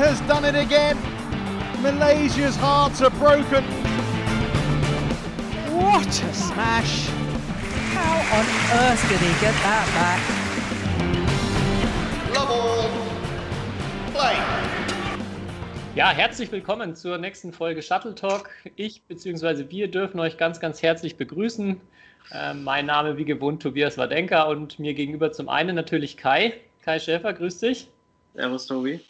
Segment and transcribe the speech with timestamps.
[0.00, 0.96] has done it again.
[1.82, 3.62] Malaysia's hearts are broken.
[5.76, 7.08] What a smash!
[7.92, 8.46] How on
[8.80, 10.20] earth did he get that back?
[12.34, 12.88] Love all.
[14.14, 14.36] Play.
[15.94, 18.48] Ja, herzlich willkommen zur nächsten Folge Shuttle Talk.
[18.76, 19.68] Ich bzw.
[19.68, 21.78] wir dürfen euch ganz, ganz herzlich begrüßen.
[22.32, 26.54] Äh, mein Name wie gewohnt Tobias Wadenka und mir gegenüber zum einen natürlich Kai.
[26.82, 27.88] Kai Schäfer, grüß dich.
[28.34, 29.00] Servus, Tobi.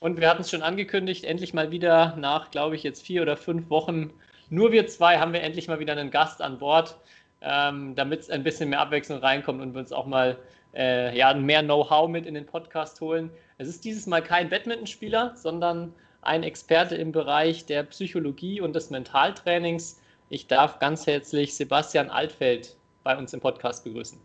[0.00, 3.36] Und wir hatten es schon angekündigt, endlich mal wieder nach, glaube ich, jetzt vier oder
[3.36, 4.12] fünf Wochen,
[4.50, 6.96] nur wir zwei, haben wir endlich mal wieder einen Gast an Bord,
[7.40, 10.38] ähm, damit es ein bisschen mehr Abwechslung reinkommt und wir uns auch mal
[10.74, 13.30] äh, ja, mehr Know-how mit in den Podcast holen.
[13.58, 18.90] Es ist dieses Mal kein Badmintonspieler, sondern ein Experte im Bereich der Psychologie und des
[18.90, 20.00] Mentaltrainings.
[20.30, 24.18] Ich darf ganz herzlich Sebastian Altfeld bei uns im Podcast begrüßen.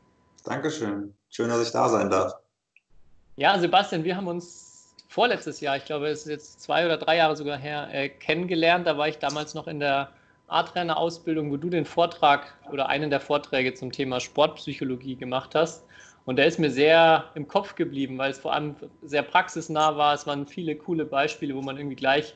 [0.46, 1.14] Dankeschön.
[1.30, 2.34] Schön, dass ich da sein darf.
[3.36, 4.62] Ja, Sebastian, wir haben uns
[5.14, 8.88] vorletztes Jahr, ich glaube, es ist jetzt zwei oder drei Jahre sogar her, äh, kennengelernt.
[8.88, 10.09] Da war ich damals noch in der
[10.47, 15.86] A-Trainer-Ausbildung, wo du den Vortrag oder einen der Vorträge zum Thema Sportpsychologie gemacht hast.
[16.25, 20.16] Und der ist mir sehr im Kopf geblieben, weil es vor allem sehr praxisnah war.
[20.16, 22.34] Es waren viele coole Beispiele, wo man irgendwie gleich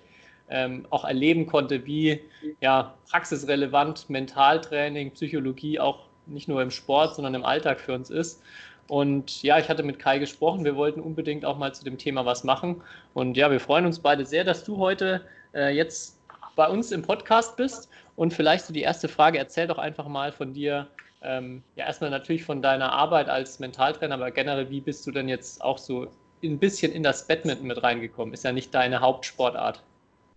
[0.49, 2.21] ähm, auch erleben konnte, wie
[2.61, 8.43] ja, praxisrelevant Mentaltraining, Psychologie auch nicht nur im Sport, sondern im Alltag für uns ist.
[8.87, 10.63] Und ja, ich hatte mit Kai gesprochen.
[10.63, 12.81] Wir wollten unbedingt auch mal zu dem Thema was machen.
[13.13, 15.21] Und ja, wir freuen uns beide sehr, dass du heute
[15.53, 16.17] äh, jetzt
[16.55, 17.89] bei uns im Podcast bist.
[18.15, 20.87] Und vielleicht so die erste Frage, erzähl doch einfach mal von dir.
[21.21, 25.27] Ähm, ja, erstmal natürlich von deiner Arbeit als Mentaltrainer, aber generell, wie bist du denn
[25.27, 26.07] jetzt auch so
[26.43, 28.33] ein bisschen in das Badminton mit reingekommen?
[28.33, 29.83] Ist ja nicht deine Hauptsportart.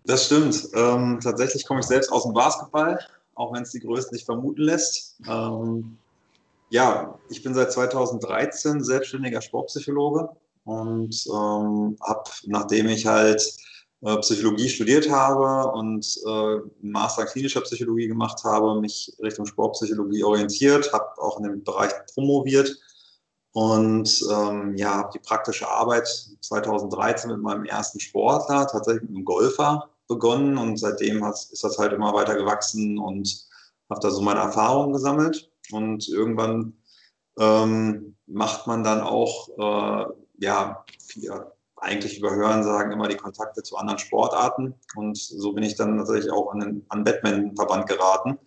[0.06, 0.68] Das stimmt.
[0.74, 2.98] Ähm, tatsächlich komme ich selbst aus dem Basketball,
[3.34, 5.18] auch wenn es die Größten nicht vermuten lässt.
[5.28, 5.98] Ähm,
[6.70, 10.30] ja, ich bin seit 2013 selbstständiger Sportpsychologe
[10.64, 13.42] und ähm, habe, nachdem ich halt
[14.02, 20.92] äh, Psychologie studiert habe und äh, Master klinischer Psychologie gemacht habe, mich Richtung Sportpsychologie orientiert,
[20.92, 22.74] habe auch in dem Bereich promoviert
[23.52, 26.08] und ähm, ja, habe die praktische Arbeit
[26.40, 31.92] 2013 mit meinem ersten Sportler, tatsächlich mit einem Golfer, begonnen und seitdem ist das halt
[31.92, 33.46] immer weiter gewachsen und
[33.88, 35.50] habe da so meine Erfahrungen gesammelt.
[35.72, 36.74] Und irgendwann
[37.38, 41.30] ähm, macht man dann auch, äh, ja, viel,
[41.76, 44.74] eigentlich über Hörensagen immer die Kontakte zu anderen Sportarten.
[44.96, 48.38] Und so bin ich dann natürlich auch an den an Badmintonverband geraten,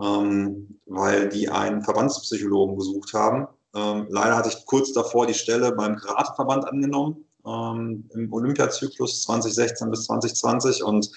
[0.00, 3.48] ähm, weil die einen Verbandspsychologen gesucht haben.
[3.74, 9.90] Ähm, leider hatte ich kurz davor die Stelle beim Karateverband angenommen, ähm, im Olympiazyklus 2016
[9.90, 11.10] bis 2020 und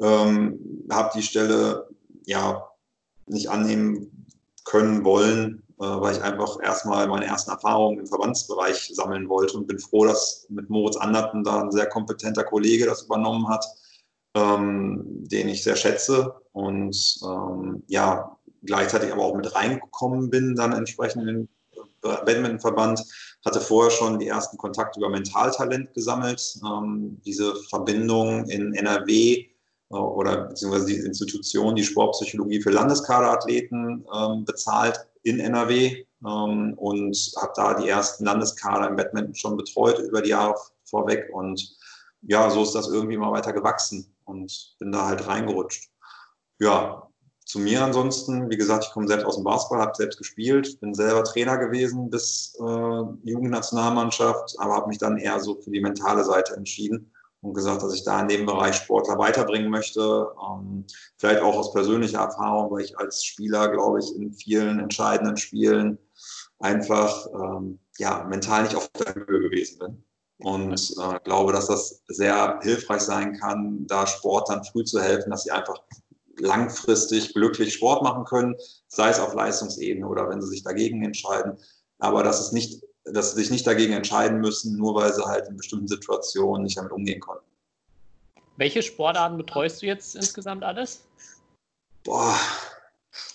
[0.00, 1.88] ähm, habe die Stelle
[2.24, 2.68] ja
[3.26, 4.19] nicht annehmen
[4.70, 9.66] können wollen, äh, weil ich einfach erstmal meine ersten Erfahrungen im Verbandsbereich sammeln wollte und
[9.66, 13.64] bin froh, dass mit Moritz Anderten da ein sehr kompetenter Kollege das übernommen hat,
[14.34, 20.72] ähm, den ich sehr schätze und ähm, ja, gleichzeitig aber auch mit reingekommen bin, dann
[20.72, 21.48] entsprechend in den
[22.02, 23.02] Badmintonverband,
[23.44, 26.58] hatte vorher schon die ersten Kontakte über Mentaltalent gesammelt.
[26.64, 29.49] Ähm, diese Verbindung in NRW
[29.96, 37.52] oder beziehungsweise die Institution, die Sportpsychologie für Landeskaderathleten ähm, bezahlt in NRW ähm, und habe
[37.56, 41.28] da die ersten Landeskader im Badminton schon betreut über die Jahre vorweg.
[41.32, 41.76] Und
[42.22, 45.90] ja, so ist das irgendwie mal weiter gewachsen und bin da halt reingerutscht.
[46.60, 47.08] Ja,
[47.44, 50.94] zu mir ansonsten, wie gesagt, ich komme selbst aus dem Basketball, habe selbst gespielt, bin
[50.94, 56.22] selber Trainer gewesen bis äh, Jugendnationalmannschaft, aber habe mich dann eher so für die mentale
[56.22, 57.10] Seite entschieden
[57.42, 60.28] und gesagt, dass ich da in dem Bereich Sportler weiterbringen möchte.
[60.42, 60.84] Ähm,
[61.16, 65.98] vielleicht auch aus persönlicher Erfahrung, weil ich als Spieler, glaube ich, in vielen entscheidenden Spielen
[66.58, 70.04] einfach ähm, ja, mental nicht auf der Höhe gewesen bin.
[70.38, 75.44] Und äh, glaube, dass das sehr hilfreich sein kann, da Sportlern früh zu helfen, dass
[75.44, 75.82] sie einfach
[76.38, 78.56] langfristig glücklich Sport machen können,
[78.88, 81.58] sei es auf Leistungsebene oder wenn sie sich dagegen entscheiden.
[81.98, 85.48] Aber dass es nicht, dass sie sich nicht dagegen entscheiden müssen, nur weil sie halt
[85.48, 87.44] in bestimmten Situationen nicht damit umgehen konnten.
[88.56, 91.06] Welche Sportarten betreust du jetzt insgesamt alles?
[92.04, 92.36] Boah,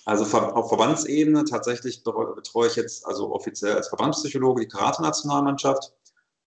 [0.04, 5.92] also auf Verbandsebene tatsächlich betreue ich jetzt also offiziell als Verbandspsychologe die Karate-Nationalmannschaft.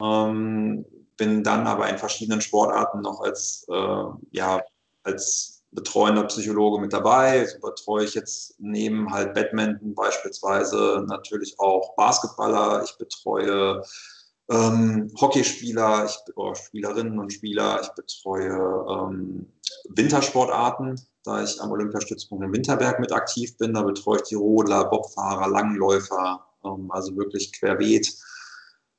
[0.02, 0.86] Ähm,
[1.18, 4.64] bin dann aber in verschiedenen Sportarten noch als, äh, ja,
[5.04, 7.46] als betreuender Psychologe mit dabei.
[7.46, 12.84] So betreue ich jetzt neben halt Badminton beispielsweise natürlich auch Basketballer.
[12.84, 13.84] Ich betreue
[14.50, 17.82] ähm, Hockeyspieler, ich, oder Spielerinnen und Spieler.
[17.82, 19.48] Ich betreue ähm,
[19.90, 23.74] Wintersportarten, da ich am Olympiastützpunkt in Winterberg mit aktiv bin.
[23.74, 28.12] Da betreue ich die Rodler, Bobfahrer, Langläufer, ähm, also wirklich querbeet.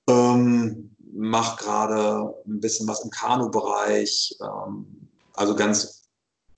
[0.09, 6.00] Ähm, mache gerade ein bisschen was im Kanu-Bereich, ähm, also ganz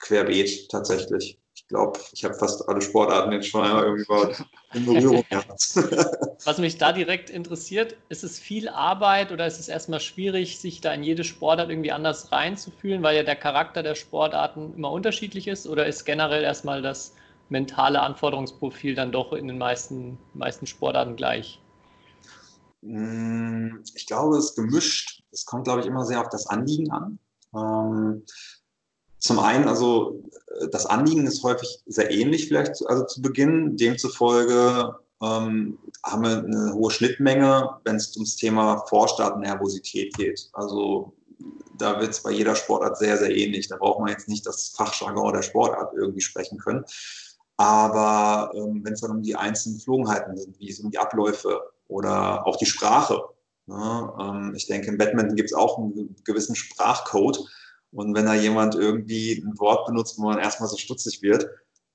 [0.03, 1.39] querbeet tatsächlich.
[1.55, 5.75] Ich glaube, ich habe fast alle Sportarten jetzt schon einmal irgendwie in Berührung gehabt.
[6.45, 10.81] Was mich da direkt interessiert, ist es viel Arbeit oder ist es erstmal schwierig, sich
[10.81, 15.47] da in jede Sportart irgendwie anders reinzufühlen, weil ja der Charakter der Sportarten immer unterschiedlich
[15.47, 15.67] ist?
[15.67, 17.15] Oder ist generell erstmal das
[17.49, 21.61] mentale Anforderungsprofil dann doch in den meisten, meisten Sportarten gleich?
[22.81, 25.23] Hm, ich glaube, es ist gemischt.
[25.31, 27.19] Es kommt, glaube ich, immer sehr auf das Anliegen an.
[27.55, 28.25] Ähm,
[29.23, 30.21] zum einen, also
[30.71, 33.77] das Anliegen ist häufig sehr ähnlich vielleicht zu, also zu Beginn.
[33.77, 40.49] Demzufolge ähm, haben wir eine hohe Schnittmenge, wenn es ums Thema Vorstart-Nervosität geht.
[40.51, 41.13] Also
[41.77, 43.69] da wird es bei jeder Sportart sehr, sehr ähnlich.
[43.69, 46.83] Da braucht man jetzt nicht das Fachjargon der Sportart irgendwie sprechen können.
[47.55, 51.61] Aber ähm, wenn es dann um die einzelnen Geflogenheiten sind, wie es um die Abläufe
[51.87, 53.21] oder auch die Sprache.
[53.67, 54.13] Ne?
[54.19, 57.39] Ähm, ich denke, im Badminton gibt es auch einen gewissen Sprachcode.
[57.93, 61.47] Und wenn da jemand irgendwie ein Wort benutzt, wo man erstmal so stutzig wird,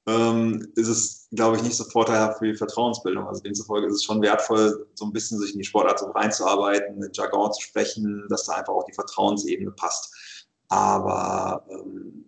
[0.06, 3.26] ähm, ist es, glaube ich, nicht so vorteilhaft für die Vertrauensbildung.
[3.26, 6.98] Also demzufolge ist es schon wertvoll, so ein bisschen sich in die Sportart so reinzuarbeiten,
[6.98, 10.46] mit Jargon zu sprechen, dass da einfach auch die Vertrauensebene passt.
[10.68, 12.24] Aber ähm,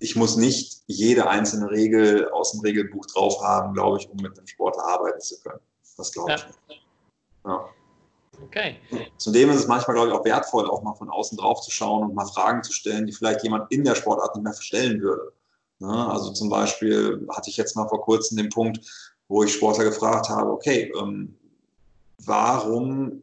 [0.00, 4.36] ich muss nicht jede einzelne Regel aus dem Regelbuch drauf haben, glaube ich, um mit
[4.36, 5.60] einem Sportler arbeiten zu können.
[5.96, 6.40] Das glaube ich.
[7.44, 7.50] Ja.
[7.50, 7.68] ja.
[8.42, 8.76] Okay.
[9.16, 12.04] Zudem ist es manchmal, glaube ich, auch wertvoll, auch mal von außen drauf zu schauen
[12.08, 15.32] und mal Fragen zu stellen, die vielleicht jemand in der Sportart nicht mehr stellen würde.
[15.80, 18.80] Ja, also zum Beispiel hatte ich jetzt mal vor kurzem den Punkt,
[19.28, 21.36] wo ich Sportler gefragt habe, okay, ähm,
[22.24, 23.22] warum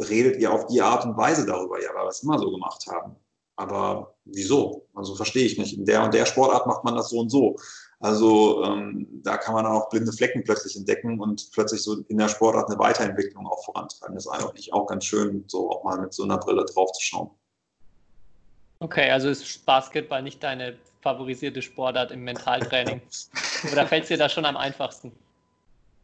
[0.00, 1.80] redet ihr auf die Art und Weise darüber?
[1.80, 3.16] Ja, weil wir es immer so gemacht haben.
[3.56, 4.86] Aber wieso?
[4.94, 5.76] Also verstehe ich nicht.
[5.76, 7.56] In der und der Sportart macht man das so und so.
[8.02, 12.28] Also ähm, da kann man auch blinde Flecken plötzlich entdecken und plötzlich so in der
[12.28, 14.16] Sportart eine Weiterentwicklung auch vorantreiben.
[14.16, 17.00] Das ist eigentlich auch ganz schön, so auch mal mit so einer Brille drauf zu
[17.00, 17.30] schauen.
[18.80, 23.00] Okay, also ist Basketball nicht deine favorisierte Sportart im Mentaltraining?
[23.72, 25.12] Oder fällt es dir da schon am einfachsten?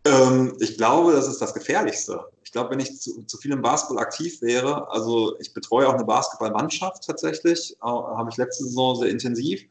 [0.05, 2.21] Ähm, ich glaube, das ist das Gefährlichste.
[2.45, 5.95] Ich glaube, wenn ich zu, zu, viel im Basketball aktiv wäre, also ich betreue auch
[5.95, 9.69] eine Basketballmannschaft tatsächlich, äh, habe ich letzte Saison sehr intensiv.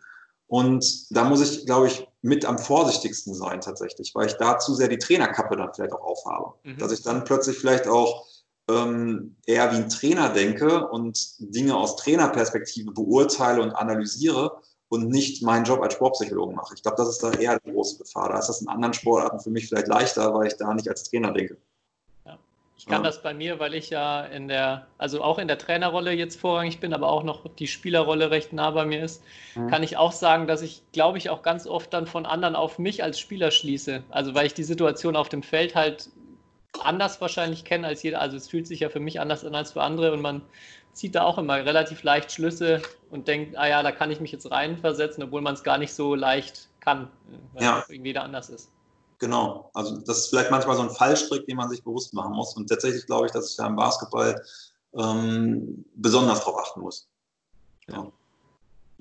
[0.48, 4.74] Und da muss ich, glaube ich, mit am vorsichtigsten sein tatsächlich, weil ich da zu
[4.74, 6.54] sehr die Trainerkappe dann vielleicht auch aufhabe.
[6.64, 6.78] Mhm.
[6.78, 8.26] Dass ich dann plötzlich vielleicht auch
[8.70, 15.44] ähm, eher wie ein Trainer denke und Dinge aus Trainerperspektive beurteile und analysiere und nicht
[15.44, 16.74] meinen Job als Sportpsychologen mache.
[16.76, 18.30] Ich glaube, das ist da eher die große Gefahr.
[18.30, 21.04] Da ist das in anderen Sportarten für mich vielleicht leichter, weil ich da nicht als
[21.04, 21.58] Trainer denke.
[22.78, 23.10] Ich kann ja.
[23.10, 26.80] das bei mir, weil ich ja in der, also auch in der Trainerrolle jetzt vorrangig
[26.80, 29.24] bin, aber auch noch die Spielerrolle recht nah bei mir ist,
[29.56, 29.68] mhm.
[29.68, 32.78] kann ich auch sagen, dass ich, glaube ich, auch ganz oft dann von anderen auf
[32.78, 34.04] mich als Spieler schließe.
[34.10, 36.10] Also weil ich die Situation auf dem Feld halt
[36.84, 38.22] anders wahrscheinlich kenne als jeder.
[38.22, 40.44] Also es fühlt sich ja für mich anders an als für andere und man
[40.94, 44.32] zieht da auch immer relativ leicht Schlüsse und denkt, ah ja, da kann ich mich
[44.32, 47.08] jetzt reinversetzen, obwohl man es gar nicht so leicht kann,
[47.54, 47.84] weil ja.
[47.90, 48.72] irgendwie da anders ist.
[49.20, 52.56] Genau, also das ist vielleicht manchmal so ein Fallstrick, den man sich bewusst machen muss.
[52.56, 54.40] Und tatsächlich glaube ich, dass ich da im Basketball
[54.94, 57.08] ähm, besonders darauf achten muss.
[57.90, 58.12] Ja.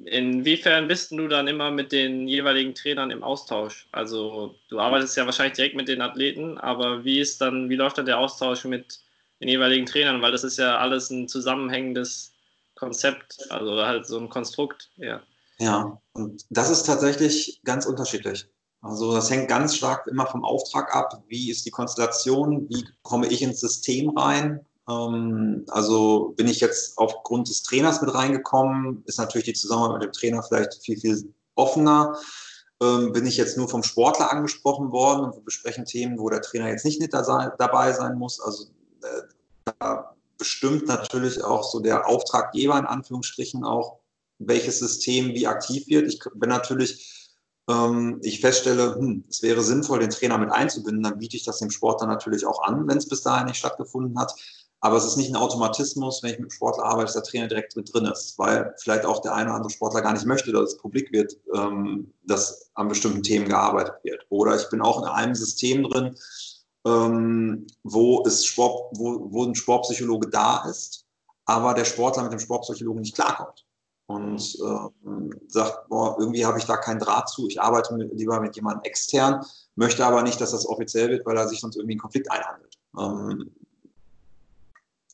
[0.05, 3.89] Inwiefern bist du dann immer mit den jeweiligen Trainern im Austausch?
[3.93, 7.97] Also du arbeitest ja wahrscheinlich direkt mit den Athleten, aber wie ist dann, wie läuft
[7.99, 9.01] dann der Austausch mit
[9.41, 10.21] den jeweiligen Trainern?
[10.21, 12.33] Weil das ist ja alles ein zusammenhängendes
[12.75, 15.23] Konzept, also halt so ein Konstrukt, ja.
[15.59, 18.47] Ja, und das ist tatsächlich ganz unterschiedlich.
[18.89, 21.23] Also das hängt ganz stark immer vom Auftrag ab.
[21.29, 22.69] Wie ist die Konstellation?
[22.69, 24.65] Wie komme ich ins System rein?
[24.89, 30.09] Ähm, also bin ich jetzt aufgrund des Trainers mit reingekommen, ist natürlich die Zusammenarbeit mit
[30.09, 32.17] dem Trainer vielleicht viel, viel offener.
[32.83, 36.43] Ähm, bin ich jetzt nur vom Sportler angesprochen worden und wir besprechen Themen, wo der
[36.43, 38.41] Trainer jetzt nicht mit dabei sein muss.
[38.41, 38.65] Also
[39.03, 39.23] äh,
[39.79, 43.99] da bestimmt natürlich auch so der Auftraggeber in Anführungsstrichen auch,
[44.39, 46.07] welches System wie aktiv wird.
[46.13, 47.16] Ich bin natürlich
[47.69, 51.59] ähm, ich feststelle, hm, es wäre sinnvoll, den Trainer mit einzubinden, dann biete ich das
[51.59, 54.35] dem Sportler natürlich auch an, wenn es bis dahin nicht stattgefunden hat.
[54.81, 57.49] Aber es ist nicht ein Automatismus, wenn ich mit dem Sportler arbeite, dass der Trainer
[57.49, 60.53] direkt mit drin ist, weil vielleicht auch der eine oder andere Sportler gar nicht möchte,
[60.53, 64.27] dass es publik wird, ähm, dass an bestimmten Themen gearbeitet wird.
[64.29, 66.15] Oder ich bin auch in einem System drin,
[66.87, 71.05] ähm, wo, es Sport, wo, wo ein Sportpsychologe da ist,
[71.47, 73.66] aber der Sportler mit dem Sportpsychologen nicht klarkommt
[74.07, 78.41] und äh, sagt, boah, irgendwie habe ich da keinen Draht zu, ich arbeite mit, lieber
[78.41, 79.45] mit jemandem extern,
[79.75, 82.79] möchte aber nicht, dass das offiziell wird, weil er sich sonst irgendwie einen Konflikt einhandelt.
[82.99, 83.53] Ähm,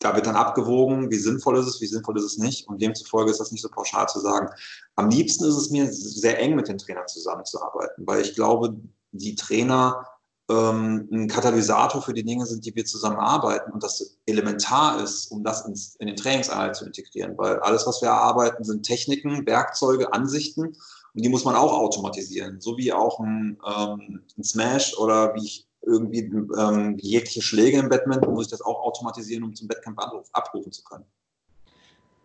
[0.00, 2.68] da wird dann abgewogen, wie sinnvoll ist es, wie sinnvoll ist es nicht.
[2.68, 4.49] Und demzufolge ist das nicht so pauschal zu sagen.
[4.96, 8.76] Am liebsten ist es mir sehr eng mit den Trainern zusammenzuarbeiten, weil ich glaube,
[9.12, 10.06] die Trainer
[10.52, 15.42] ähm, ein Katalysator für die Dinge sind, die wir zusammenarbeiten und das elementar ist, um
[15.42, 17.37] das ins, in den Trainingseinheit zu integrieren.
[17.38, 20.76] Weil alles, was wir erarbeiten, sind Techniken, Werkzeuge, Ansichten und
[21.14, 22.61] die muss man auch automatisieren.
[22.61, 27.88] So wie auch ein, ähm, ein Smash oder wie ich irgendwie ähm, jegliche Schläge im
[27.88, 29.99] Badminton, muss ich das auch automatisieren, um zum Wettkampf
[30.32, 31.04] abrufen zu können.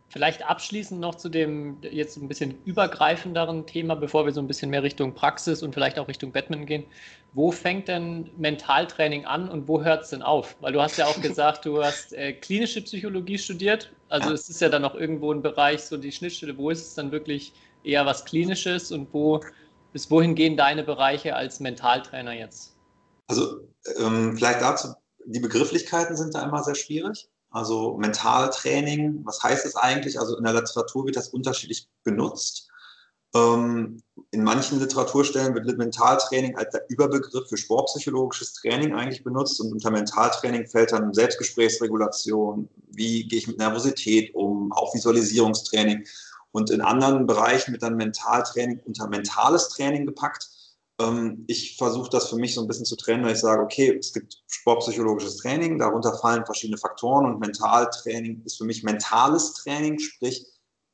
[0.09, 4.69] Vielleicht abschließend noch zu dem jetzt ein bisschen übergreifenderen Thema, bevor wir so ein bisschen
[4.69, 6.85] mehr Richtung Praxis und vielleicht auch Richtung Badminton gehen.
[7.33, 10.55] Wo fängt denn Mentaltraining an und wo hört es denn auf?
[10.61, 13.91] Weil du hast ja auch gesagt, du hast äh, klinische Psychologie studiert.
[14.07, 14.35] Also ja.
[14.35, 17.11] es ist ja dann noch irgendwo ein Bereich, so die Schnittstelle, wo ist es dann
[17.11, 17.51] wirklich
[17.83, 19.41] eher was Klinisches und wo
[19.91, 22.77] bis wohin gehen deine Bereiche als Mentaltrainer jetzt?
[23.27, 23.59] Also
[23.99, 24.93] ähm, vielleicht dazu,
[25.25, 27.27] die Begrifflichkeiten sind da immer sehr schwierig.
[27.49, 30.19] Also Mentaltraining, was heißt es eigentlich?
[30.19, 32.69] Also in der Literatur wird das unterschiedlich benutzt.
[33.35, 34.01] Ähm,
[34.31, 39.91] in manchen Literaturstellen wird Mentaltraining als der Überbegriff für sportpsychologisches Training eigentlich benutzt und unter
[39.91, 46.05] Mentaltraining fällt dann Selbstgesprächsregulation, wie gehe ich mit Nervosität um, auch Visualisierungstraining
[46.51, 50.49] und in anderen Bereichen wird dann Mentaltraining unter mentales Training gepackt
[51.45, 54.13] ich versuche das für mich so ein bisschen zu trennen, weil ich sage, okay, es
[54.13, 60.43] gibt sportpsychologisches Training, darunter fallen verschiedene Faktoren und Mentaltraining ist für mich mentales Training, sprich,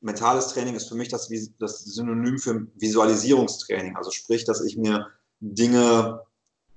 [0.02, 5.06] mentales Training ist für mich das, das Synonym für Visualisierungstraining, also sprich, dass ich mir
[5.40, 6.20] Dinge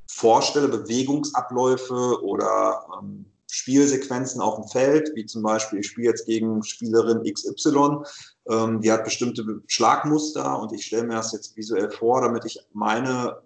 [0.08, 3.26] vorstelle, Bewegungsabläufe oder ähm,
[3.58, 8.04] Spielsequenzen auf dem Feld, wie zum Beispiel, ich spiele jetzt gegen Spielerin XY,
[8.50, 12.60] ähm, die hat bestimmte Schlagmuster und ich stelle mir das jetzt visuell vor, damit ich
[12.74, 13.42] meine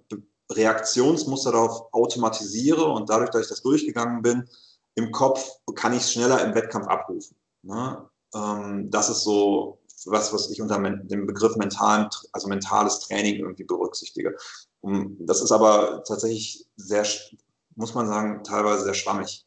[0.51, 4.50] Reaktionsmuster darauf automatisiere und dadurch, dass ich das durchgegangen bin,
[4.96, 7.38] im Kopf kann ich es schneller im Wettkampf abrufen.
[7.63, 8.10] Ne?
[8.36, 13.63] Ähm, das ist so was, was ich unter dem Begriff mentalen, also mentales Training irgendwie
[13.63, 14.36] berücksichtige.
[14.82, 17.06] Und das ist aber tatsächlich sehr,
[17.75, 19.46] muss man sagen, teilweise sehr schwammig.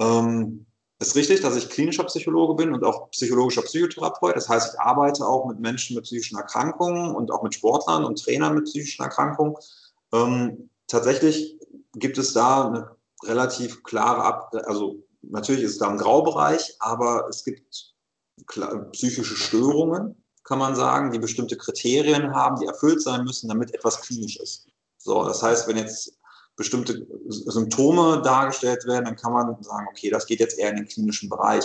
[0.00, 0.66] Ähm,
[0.98, 4.36] ist richtig, dass ich klinischer Psychologe bin und auch psychologischer Psychotherapeut.
[4.36, 8.22] Das heißt, ich arbeite auch mit Menschen mit psychischen Erkrankungen und auch mit Sportlern und
[8.22, 9.54] Trainern mit psychischen Erkrankungen.
[10.12, 11.58] Ähm, tatsächlich
[11.94, 17.26] gibt es da eine relativ klare Ab also natürlich ist es da ein Graubereich, aber
[17.28, 17.94] es gibt
[18.92, 24.00] psychische Störungen, kann man sagen, die bestimmte Kriterien haben, die erfüllt sein müssen, damit etwas
[24.00, 24.66] klinisch ist.
[24.98, 26.18] So, das heißt, wenn jetzt
[26.60, 30.86] bestimmte Symptome dargestellt werden, dann kann man sagen, okay, das geht jetzt eher in den
[30.86, 31.64] klinischen Bereich.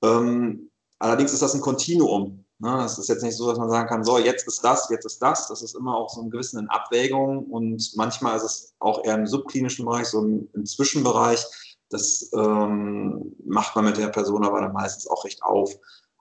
[0.00, 2.44] Ähm, allerdings ist das ein Kontinuum.
[2.60, 2.84] Ne?
[2.84, 5.20] Es ist jetzt nicht so, dass man sagen kann, so, jetzt ist das, jetzt ist
[5.20, 5.48] das.
[5.48, 9.16] Das ist immer auch so ein gewissen in Abwägung und manchmal ist es auch eher
[9.16, 11.44] im subklinischen Bereich, so im, im Zwischenbereich.
[11.90, 15.76] Das ähm, macht man mit der Person aber dann meistens auch recht auf.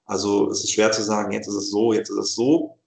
[0.06, 2.80] Also es ist schwer zu sagen, jetzt ist es so, jetzt ist es so.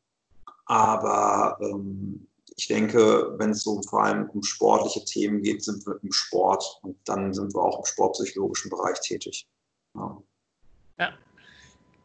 [0.67, 5.99] Aber ähm, ich denke, wenn es so vor allem um sportliche Themen geht, sind wir
[6.03, 9.47] im Sport und dann sind wir auch im sportpsychologischen Bereich tätig.
[9.95, 10.23] Ja.
[10.99, 11.13] ja.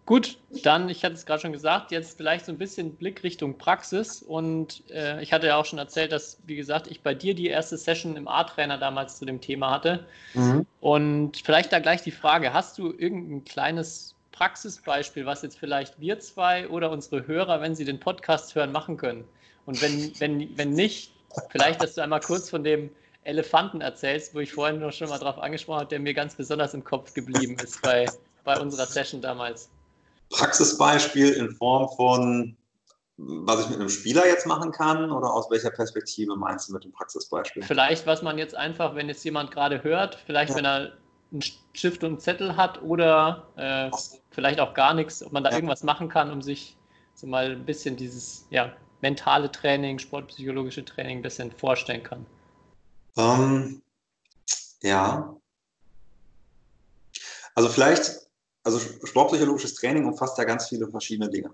[0.06, 3.60] Gut, dann, ich hatte es gerade schon gesagt, jetzt vielleicht so ein bisschen Blick Richtung
[3.60, 4.24] Praxis.
[4.24, 7.46] Und äh, ich hatte ja auch schon erzählt, dass, wie gesagt, ich bei dir die
[7.46, 10.08] erste Session im A-Trainer damals zu dem Thema hatte.
[10.34, 10.66] Mhm.
[10.82, 16.20] Und vielleicht da gleich die Frage: Hast du irgendein kleines Praxisbeispiel, was jetzt vielleicht wir
[16.20, 19.26] zwei oder unsere Hörer, wenn sie den Podcast hören, machen können?
[19.70, 21.14] Und wenn, wenn, wenn nicht,
[21.52, 22.90] vielleicht, dass du einmal kurz von dem
[23.22, 26.74] Elefanten erzählst, wo ich vorhin noch schon mal drauf angesprochen habe, der mir ganz besonders
[26.74, 28.08] im Kopf geblieben ist bei,
[28.44, 29.70] bei unserer Session damals.
[30.32, 32.58] Praxisbeispiel in Form von,
[33.18, 36.84] was ich mit einem Spieler jetzt machen kann oder aus welcher Perspektive meinst du mit
[36.84, 37.62] dem Praxisbeispiel?
[37.62, 40.56] Vielleicht, was man jetzt einfach, wenn jetzt jemand gerade hört, vielleicht, ja.
[40.56, 40.94] wenn er
[41.32, 43.92] einen Stift und einen Zettel hat oder äh,
[44.32, 45.58] vielleicht auch gar nichts, ob man da ja.
[45.58, 46.76] irgendwas machen kann, um sich
[47.14, 52.26] so mal ein bisschen dieses, ja, mentale Training, sportpsychologische Training ein bisschen vorstellen kann?
[53.18, 53.82] Ähm,
[54.82, 55.36] ja.
[57.56, 58.22] Also vielleicht,
[58.64, 61.52] also sportpsychologisches Training umfasst ja ganz viele verschiedene Dinge.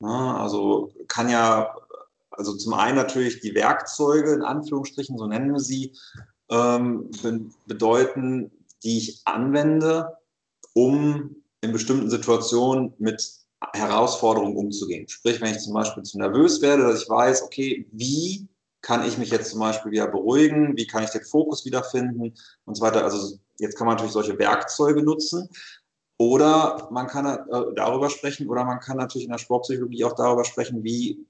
[0.00, 0.36] Ne?
[0.38, 1.74] Also kann ja,
[2.30, 5.96] also zum einen natürlich die Werkzeuge, in Anführungsstrichen, so nennen wir sie,
[6.50, 7.10] ähm,
[7.66, 8.50] bedeuten,
[8.82, 10.16] die ich anwende,
[10.74, 13.38] um in bestimmten Situationen mit
[13.74, 15.08] Herausforderungen umzugehen.
[15.08, 18.48] Sprich, wenn ich zum Beispiel zu nervös werde, dass ich weiß, okay, wie
[18.80, 22.34] kann ich mich jetzt zum Beispiel wieder beruhigen, wie kann ich den Fokus wiederfinden
[22.64, 23.04] und so weiter.
[23.04, 25.48] Also jetzt kann man natürlich solche Werkzeuge nutzen.
[26.20, 30.44] Oder man kann äh, darüber sprechen, oder man kann natürlich in der Sportpsychologie auch darüber
[30.44, 31.24] sprechen, wie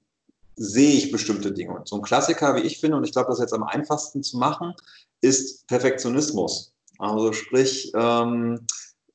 [0.55, 1.75] sehe ich bestimmte Dinge.
[1.75, 4.23] Und so ein Klassiker, wie ich finde, und ich glaube, das ist jetzt am einfachsten
[4.23, 4.73] zu machen,
[5.21, 6.73] ist Perfektionismus.
[6.97, 8.65] Also sprich, ähm,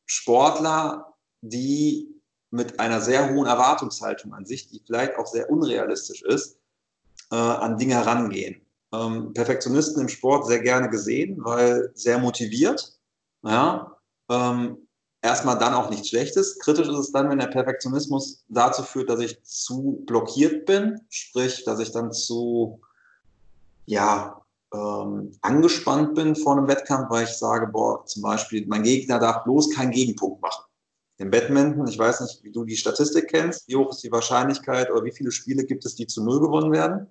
[0.07, 2.14] Sportler, die
[2.55, 6.59] mit einer sehr hohen Erwartungshaltung an sich, die vielleicht auch sehr unrealistisch ist,
[7.33, 8.61] äh, an Dinge herangehen.
[8.93, 12.97] ähm, Perfektionisten im Sport sehr gerne gesehen, weil sehr motiviert.
[13.43, 13.97] Ja,
[14.31, 14.87] ähm,
[15.21, 16.61] erstmal dann auch nichts Schlechtes.
[16.61, 21.65] Kritisch ist es dann, wenn der Perfektionismus dazu führt, dass ich zu blockiert bin, sprich,
[21.65, 22.81] dass ich dann zu,
[23.87, 24.41] ja,
[24.73, 29.43] ähm, angespannt bin vor einem Wettkampf, weil ich sage, boah, zum Beispiel, mein Gegner darf
[29.43, 30.65] bloß keinen Gegenpunkt machen.
[31.19, 34.91] Im Badminton, ich weiß nicht, wie du die Statistik kennst, wie hoch ist die Wahrscheinlichkeit
[34.91, 37.07] oder wie viele Spiele gibt es, die zu Null gewonnen werden?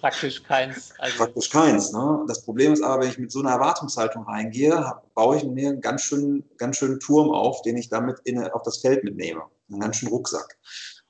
[0.00, 0.94] praktisch keins.
[0.98, 1.92] Also praktisch keins.
[1.92, 2.24] Ne?
[2.28, 5.80] Das Problem ist aber, wenn ich mit so einer Erwartungshaltung reingehe, baue ich mir einen
[5.80, 9.42] ganz schönen, ganz schönen Turm auf, den ich damit in, auf das Feld mitnehme.
[9.70, 10.56] Einen ganz schönen Rucksack.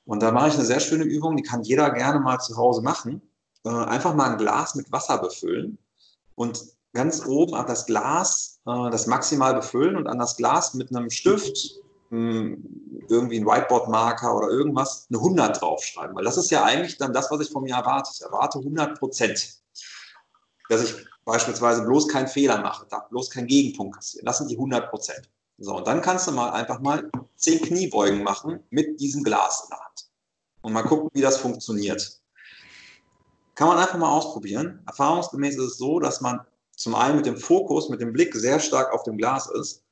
[0.05, 2.81] Und da mache ich eine sehr schöne Übung, die kann jeder gerne mal zu Hause
[2.81, 3.21] machen.
[3.65, 5.77] Äh, einfach mal ein Glas mit Wasser befüllen
[6.35, 6.61] und
[6.93, 11.09] ganz oben an das Glas äh, das maximal befüllen und an das Glas mit einem
[11.09, 11.83] Stift
[12.13, 16.15] irgendwie ein Whiteboard-Marker oder irgendwas, eine 100 draufschreiben.
[16.15, 18.11] Weil das ist ja eigentlich dann das, was ich von mir erwarte.
[18.13, 19.61] Ich erwarte 100 Prozent.
[20.69, 20.93] Dass ich
[21.25, 24.25] beispielsweise bloß keinen Fehler mache, bloß keinen Gegenpunkt kassieren.
[24.25, 25.27] Das sind die 100 Prozent.
[25.57, 29.69] So, und dann kannst du mal einfach mal 10 Kniebeugen machen mit diesem Glas in
[29.69, 30.05] der Hand.
[30.61, 32.21] Und mal gucken, wie das funktioniert.
[33.55, 34.83] Kann man einfach mal ausprobieren.
[34.85, 36.41] Erfahrungsgemäß ist es so, dass man
[36.75, 39.83] zum einen mit dem Fokus, mit dem Blick sehr stark auf dem Glas ist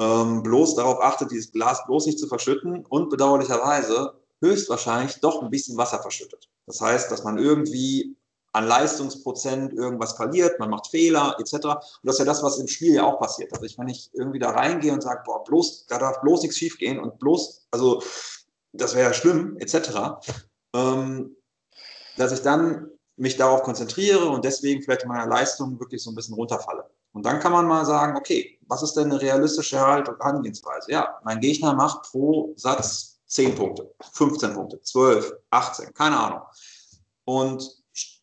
[0.00, 5.50] ähm, bloß darauf achtet, dieses Glas bloß nicht zu verschütten und bedauerlicherweise höchstwahrscheinlich doch ein
[5.50, 6.48] bisschen Wasser verschüttet.
[6.66, 8.16] Das heißt, dass man irgendwie
[8.52, 11.54] an Leistungsprozent irgendwas verliert, man macht Fehler etc.
[11.54, 11.64] Und
[12.02, 13.52] das ist ja das, was im Spiel ja auch passiert.
[13.52, 16.56] Also ich, wenn ich irgendwie da reingehe und sage, boah, bloß, da darf bloß nichts
[16.56, 18.02] schiefgehen und bloß, also
[18.72, 19.90] das wäre ja schlimm etc.,
[20.74, 21.36] ähm,
[22.16, 22.88] dass ich dann
[23.20, 26.88] mich darauf konzentriere und deswegen vielleicht in meiner Leistung wirklich so ein bisschen runterfalle.
[27.12, 30.90] Und dann kann man mal sagen, okay, was ist denn eine realistische Herangehensweise?
[30.90, 36.42] Ja, mein Gegner macht pro Satz 10 Punkte, 15 Punkte, 12, 18, keine Ahnung.
[37.24, 37.80] Und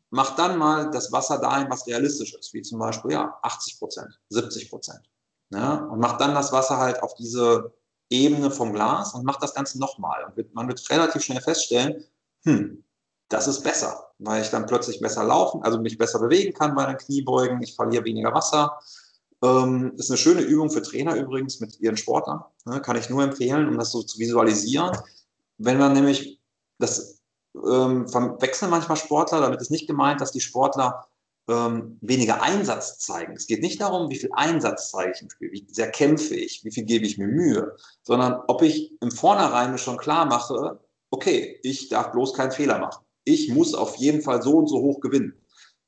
[0.09, 4.19] macht dann mal das Wasser dahin, was realistisch ist, wie zum Beispiel ja, 80 Prozent,
[4.29, 5.01] 70 Prozent.
[5.49, 7.73] Ja, und macht dann das Wasser halt auf diese
[8.09, 10.25] Ebene vom Glas und macht das Ganze nochmal.
[10.25, 12.03] Und man wird relativ schnell feststellen,
[12.43, 12.83] hm,
[13.29, 16.85] das ist besser, weil ich dann plötzlich besser laufen, also mich besser bewegen kann bei
[16.85, 18.79] den Kniebeugen, ich verliere weniger Wasser.
[19.43, 22.43] Ähm, ist eine schöne Übung für Trainer übrigens mit ihren Sportlern.
[22.65, 24.97] Ne, kann ich nur empfehlen, um das so zu visualisieren.
[25.57, 26.41] Wenn man nämlich,
[26.79, 27.21] das
[27.55, 31.05] ähm, verwechseln manchmal Sportler, damit ist nicht gemeint, dass die Sportler
[31.49, 33.33] ähm, weniger Einsatz zeigen.
[33.35, 36.63] Es geht nicht darum, wie viel Einsatz zeige ich im Spiel, wie sehr kämpfe ich,
[36.63, 40.79] wie viel gebe ich mir Mühe, sondern ob ich im Vornherein mir schon klar mache,
[41.09, 44.79] okay, ich darf bloß keinen Fehler machen ich muss auf jeden Fall so und so
[44.79, 45.33] hoch gewinnen.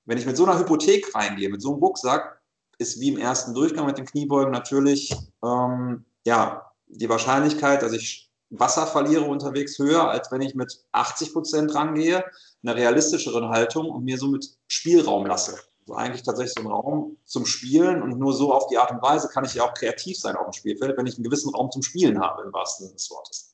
[0.05, 2.41] Wenn ich mit so einer Hypothek reingehe, mit so einem Rucksack,
[2.77, 8.29] ist wie im ersten Durchgang mit den Kniebeugen natürlich ähm, ja, die Wahrscheinlichkeit, dass ich
[8.49, 12.25] Wasser verliere unterwegs höher, als wenn ich mit 80 Prozent rangehe,
[12.63, 15.57] einer realistischeren Haltung und mir somit Spielraum lasse.
[15.81, 19.01] Also eigentlich tatsächlich so einen Raum zum Spielen und nur so auf die Art und
[19.01, 21.71] Weise kann ich ja auch kreativ sein auf dem Spielfeld, wenn ich einen gewissen Raum
[21.71, 23.48] zum Spielen habe, im wahrsten Sinne des Wortes.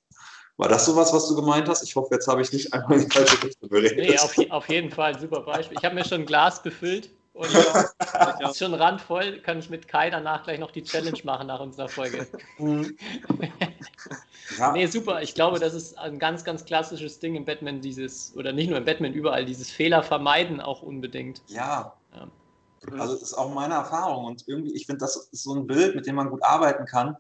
[0.58, 1.84] War das sowas, was du gemeint hast?
[1.84, 3.98] Ich hoffe, jetzt habe ich nicht einmal in die falsche Richtung geredet.
[3.98, 5.78] Nee, auf, auf, jeden Fall ein super Beispiel.
[5.78, 9.41] Ich habe mir schon ein Glas befüllt und äh, ist schon randvoll.
[9.41, 12.26] Kann ich mit Kai danach gleich noch die Challenge machen nach unserer Folge.
[12.58, 12.96] Mhm.
[14.58, 14.72] ja.
[14.72, 15.22] Nee, super.
[15.22, 18.78] Ich glaube, das ist ein ganz, ganz klassisches Ding im Batman, dieses, oder nicht nur
[18.78, 21.41] im Batman, überall, dieses Fehler vermeiden auch unbedingt.
[21.48, 21.94] Ja.
[22.15, 22.28] ja.
[22.98, 25.96] Also das ist auch meine Erfahrung und irgendwie, ich finde, das ist so ein Bild,
[25.96, 27.18] mit dem man gut arbeiten kann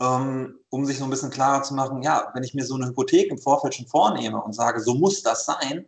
[0.00, 3.30] um sich so ein bisschen klarer zu machen, ja, wenn ich mir so eine Hypothek
[3.30, 5.86] im Vorfeld schon vornehme und sage, so muss das sein,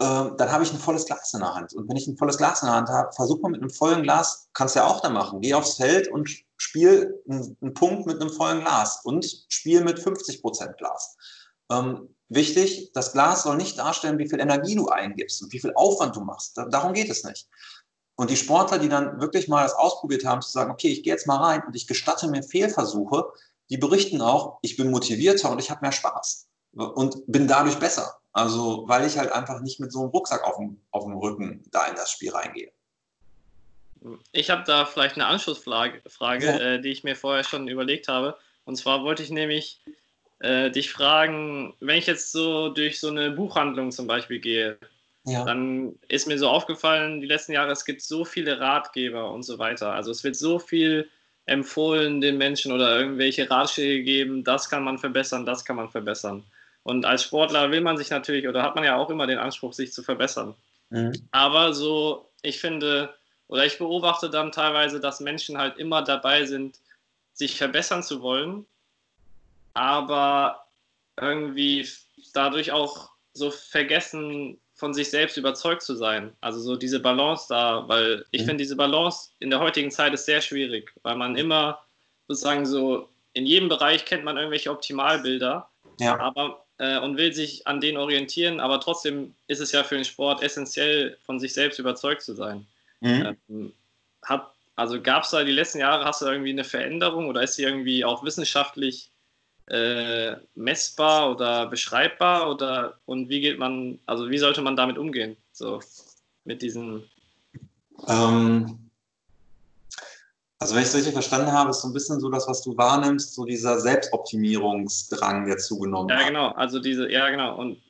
[0.00, 1.74] ähm, dann habe ich ein volles Glas in der Hand.
[1.74, 4.02] Und wenn ich ein volles Glas in der Hand habe, versuch mal mit einem vollen
[4.02, 5.40] Glas, kannst du ja auch da machen.
[5.40, 10.40] Geh aufs Feld und spiel einen, Punkt mit einem vollen Glas und spiel mit 50
[10.40, 11.16] Prozent Glas.
[11.70, 15.72] Ähm, wichtig, das Glas soll nicht darstellen, wie viel Energie du eingibst und wie viel
[15.74, 16.56] Aufwand du machst.
[16.56, 17.48] Da, darum geht es nicht.
[18.16, 21.12] Und die Sportler, die dann wirklich mal das ausprobiert haben, zu sagen, okay, ich gehe
[21.12, 23.32] jetzt mal rein und ich gestatte mir Fehlversuche,
[23.70, 28.18] die berichten auch, ich bin motivierter und ich habe mehr Spaß und bin dadurch besser.
[28.32, 31.64] Also, weil ich halt einfach nicht mit so einem Rucksack auf dem, auf dem Rücken
[31.70, 32.70] da in das Spiel reingehe.
[34.32, 36.58] Ich habe da vielleicht eine Anschlussfrage, Frage, ja.
[36.58, 38.36] äh, die ich mir vorher schon überlegt habe.
[38.64, 39.80] Und zwar wollte ich nämlich
[40.40, 44.78] äh, dich fragen, wenn ich jetzt so durch so eine Buchhandlung zum Beispiel gehe,
[45.24, 45.44] ja.
[45.44, 49.58] dann ist mir so aufgefallen, die letzten Jahre, es gibt so viele Ratgeber und so
[49.58, 49.92] weiter.
[49.92, 51.08] Also es wird so viel
[51.46, 56.44] empfohlen den Menschen oder irgendwelche Ratschläge gegeben, das kann man verbessern, das kann man verbessern.
[56.84, 59.72] Und als Sportler will man sich natürlich oder hat man ja auch immer den Anspruch,
[59.72, 60.54] sich zu verbessern.
[60.90, 61.12] Mhm.
[61.30, 63.14] Aber so, ich finde,
[63.48, 66.78] oder ich beobachte dann teilweise, dass Menschen halt immer dabei sind,
[67.34, 68.66] sich verbessern zu wollen,
[69.74, 70.66] aber
[71.20, 71.88] irgendwie
[72.34, 76.32] dadurch auch so vergessen, von sich selbst überzeugt zu sein.
[76.40, 78.46] Also so diese Balance da, weil ich mhm.
[78.46, 81.78] finde, diese Balance in der heutigen Zeit ist sehr schwierig, weil man immer
[82.26, 85.68] sozusagen so in jedem Bereich kennt man irgendwelche Optimalbilder,
[86.00, 86.18] ja.
[86.18, 90.04] aber äh, und will sich an denen orientieren, aber trotzdem ist es ja für den
[90.04, 92.66] Sport essentiell, von sich selbst überzeugt zu sein.
[92.98, 93.38] Mhm.
[93.48, 93.72] Ähm,
[94.24, 97.54] hat, also gab es da die letzten Jahre, hast du irgendwie eine Veränderung oder ist
[97.54, 99.11] sie irgendwie auch wissenschaftlich
[99.72, 105.36] äh, messbar oder beschreibbar oder und wie geht man, also wie sollte man damit umgehen?
[105.52, 105.80] So
[106.44, 107.04] mit diesen.
[108.06, 108.90] Ähm,
[110.58, 112.76] also wenn ich es richtig verstanden habe, ist so ein bisschen so das, was du
[112.76, 116.22] wahrnimmst, so dieser Selbstoptimierungsdrang, der zugenommen ja, hat.
[116.22, 116.48] Ja, genau.
[116.50, 117.56] Also diese, ja, genau.
[117.56, 117.80] Und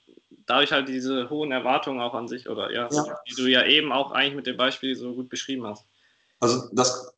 [0.46, 3.90] dadurch halt diese hohen Erwartungen auch an sich, oder ja, ja, die du ja eben
[3.90, 5.84] auch eigentlich mit dem Beispiel so gut beschrieben hast.
[6.38, 7.12] Also das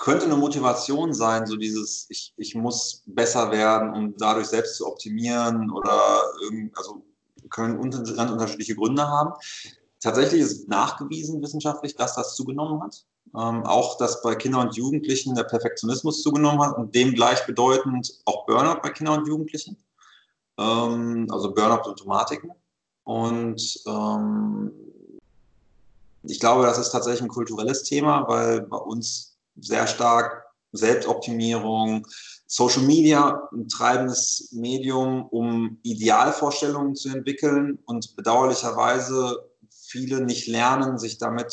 [0.00, 4.86] könnte eine Motivation sein, so dieses, ich, ich muss besser werden, um dadurch selbst zu
[4.86, 7.04] optimieren oder irgend, also
[7.50, 9.34] können ganz unterschiedliche Gründe haben.
[10.00, 13.04] Tatsächlich ist nachgewiesen wissenschaftlich, dass das zugenommen hat.
[13.36, 18.46] Ähm, auch, dass bei Kindern und Jugendlichen der Perfektionismus zugenommen hat und dem gleichbedeutend auch
[18.46, 19.76] Burnout bei Kindern und Jugendlichen.
[20.58, 22.52] Ähm, also Burnout-Symptomatiken.
[23.04, 24.72] Und ähm,
[26.22, 29.29] ich glaube, das ist tatsächlich ein kulturelles Thema, weil bei uns
[29.60, 32.06] sehr stark Selbstoptimierung,
[32.46, 41.18] Social Media ein treibendes Medium, um Idealvorstellungen zu entwickeln und bedauerlicherweise viele nicht lernen, sich
[41.18, 41.52] damit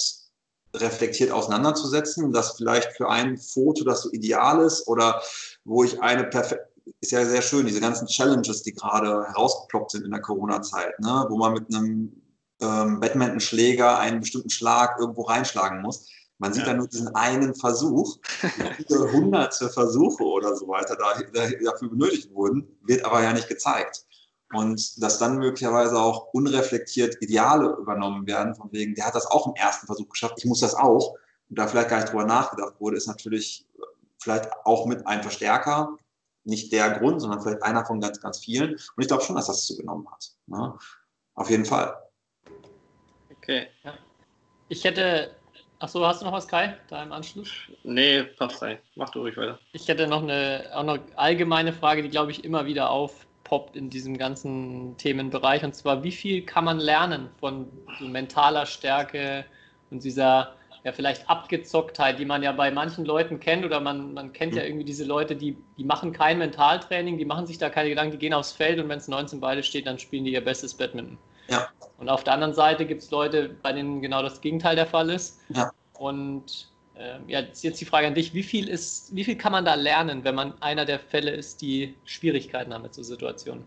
[0.75, 5.21] reflektiert auseinanderzusetzen, dass vielleicht für ein Foto, das so ideal ist oder
[5.63, 6.67] wo ich eine perfekte,
[7.01, 11.25] ist ja sehr schön, diese ganzen Challenges, die gerade herausgeploppt sind in der Corona-Zeit, ne?
[11.29, 12.21] wo man mit einem
[12.61, 16.09] ähm, Badmintonschläger einen bestimmten Schlag irgendwo reinschlagen muss.
[16.39, 16.69] Man sieht ja.
[16.69, 22.33] dann nur diesen einen Versuch, viele hunderte Versuche oder so weiter da, da, dafür benötigt
[22.33, 24.05] wurden, wird aber ja nicht gezeigt.
[24.53, 29.47] Und dass dann möglicherweise auch unreflektiert Ideale übernommen werden, von wegen, der hat das auch
[29.47, 31.15] im ersten Versuch geschafft, ich muss das auch.
[31.49, 33.65] Und da vielleicht gar nicht drüber nachgedacht wurde, ist natürlich
[34.19, 35.97] vielleicht auch mit einem Verstärker,
[36.43, 38.71] nicht der Grund, sondern vielleicht einer von ganz, ganz vielen.
[38.71, 40.31] Und ich glaube schon, dass das zugenommen hat.
[40.47, 40.77] Ne?
[41.33, 41.95] Auf jeden Fall.
[43.37, 43.67] Okay.
[43.83, 43.93] Ja.
[44.69, 45.35] Ich hätte.
[45.79, 47.51] Achso, hast du noch was, Kai, da im Anschluss?
[47.83, 48.79] Nee, passt rein.
[48.95, 49.59] Mach du ruhig weiter.
[49.73, 53.75] Ich hätte noch eine auch noch allgemeine Frage, die, glaube ich, immer wieder auf aufpoppt
[53.75, 55.63] in diesem ganzen Themenbereich.
[55.63, 57.67] Und zwar, wie viel kann man lernen von
[57.99, 59.45] so mentaler Stärke
[59.89, 64.31] und dieser ja vielleicht Abgezocktheit, die man ja bei manchen Leuten kennt oder man, man
[64.31, 64.67] kennt ja mhm.
[64.67, 68.19] irgendwie diese Leute, die, die machen kein Mentaltraining, die machen sich da keine Gedanken, die
[68.19, 71.17] gehen aufs Feld und wenn es 19 Beide steht, dann spielen die ihr bestes Badminton.
[71.49, 71.69] Ja.
[71.97, 75.09] Und auf der anderen Seite gibt es Leute, bei denen genau das Gegenteil der Fall
[75.09, 75.39] ist.
[75.49, 75.71] Ja.
[75.97, 79.65] Und ähm, ja, jetzt die Frage an dich, wie viel, ist, wie viel kann man
[79.65, 83.63] da lernen, wenn man einer der Fälle ist, die Schwierigkeiten haben mit so Situationen?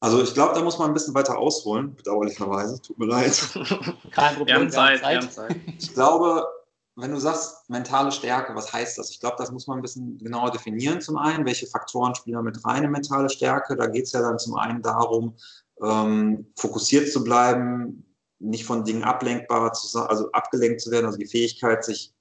[0.00, 3.32] Also ich glaube, da muss man ein bisschen weiter ausholen, bedauerlicherweise, tut mir leid.
[4.12, 5.56] Kein Problem, wir haben Zeit, wir haben Zeit.
[5.78, 6.46] Ich glaube,
[6.94, 9.10] wenn du sagst, mentale Stärke, was heißt das?
[9.10, 11.44] Ich glaube, das muss man ein bisschen genauer definieren zum einen.
[11.44, 13.76] Welche Faktoren spielen da mit rein in mentale Stärke?
[13.76, 15.34] Da geht es ja dann zum einen darum,
[15.82, 18.04] ähm, fokussiert zu bleiben,
[18.40, 22.14] nicht von Dingen ablenkbar zu also abgelenkt zu werden, also die Fähigkeit, sich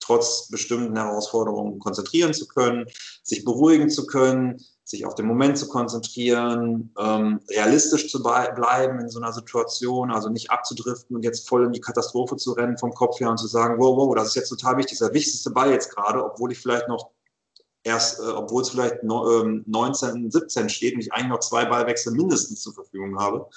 [0.00, 2.86] trotz bestimmten Herausforderungen konzentrieren zu können,
[3.22, 9.08] sich beruhigen zu können, sich auf den Moment zu konzentrieren, ähm, realistisch zu bleiben in
[9.08, 12.92] so einer Situation, also nicht abzudriften und jetzt voll in die Katastrophe zu rennen vom
[12.92, 15.14] Kopf her und zu sagen, wow, wow, das ist jetzt total wichtig, das ist der
[15.14, 17.13] wichtigste Ball jetzt gerade, obwohl ich vielleicht noch
[17.84, 21.64] erst, äh, obwohl es vielleicht no, ähm, 19, 17 steht und ich eigentlich noch zwei
[21.64, 23.48] Ballwechsel mindestens zur Verfügung habe.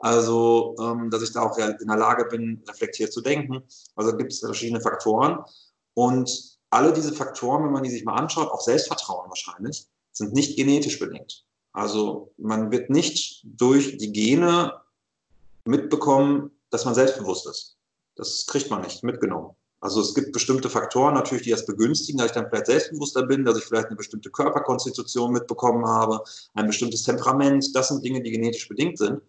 [0.00, 3.62] Also, ähm, dass ich da auch in der Lage bin, reflektiert zu denken.
[3.96, 5.44] Also gibt es verschiedene Faktoren.
[5.94, 10.56] Und alle diese Faktoren, wenn man die sich mal anschaut, auch Selbstvertrauen wahrscheinlich, sind nicht
[10.56, 11.44] genetisch bedingt.
[11.72, 14.80] Also man wird nicht durch die Gene
[15.64, 17.76] mitbekommen, dass man selbstbewusst ist.
[18.16, 19.54] Das kriegt man nicht mitgenommen.
[19.80, 23.44] Also es gibt bestimmte Faktoren natürlich, die das begünstigen, dass ich dann vielleicht selbstbewusster bin,
[23.44, 26.20] dass ich vielleicht eine bestimmte Körperkonstitution mitbekommen habe,
[26.54, 27.74] ein bestimmtes Temperament.
[27.74, 29.22] Das sind Dinge, die genetisch bedingt sind.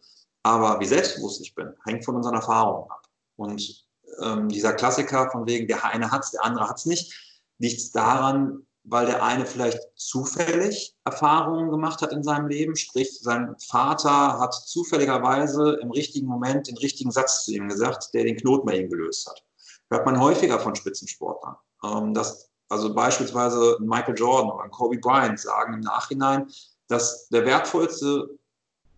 [0.43, 3.07] Aber wie selbstbewusst ich bin, hängt von unseren Erfahrungen ab.
[3.35, 3.85] Und
[4.21, 7.13] ähm, dieser Klassiker von wegen, der eine hat es, der andere hat es nicht,
[7.59, 13.55] liegt daran, weil der eine vielleicht zufällig Erfahrungen gemacht hat in seinem Leben, sprich sein
[13.59, 18.65] Vater hat zufälligerweise im richtigen Moment den richtigen Satz zu ihm gesagt, der den Knoten
[18.65, 19.43] bei ihm gelöst hat.
[19.89, 21.55] Hört man häufiger von Spitzensportlern.
[21.83, 26.47] Ähm, dass also beispielsweise Michael Jordan oder Kobe Bryant sagen im Nachhinein,
[26.87, 28.29] dass der wertvollste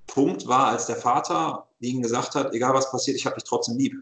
[0.07, 3.77] Punkt war, als der Vater ihnen gesagt hat, egal was passiert, ich habe dich trotzdem
[3.77, 3.95] lieb.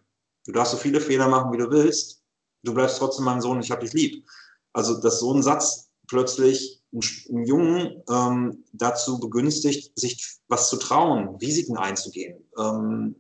[0.46, 2.24] Du darfst so viele Fehler machen, wie du willst.
[2.64, 4.28] Du bleibst trotzdem mein Sohn, ich habe dich lieb.
[4.74, 11.36] Also, dass so ein Satz plötzlich einen Jungen ähm, dazu begünstigt, sich was zu trauen,
[11.36, 13.16] Risiken einzugehen, ähm,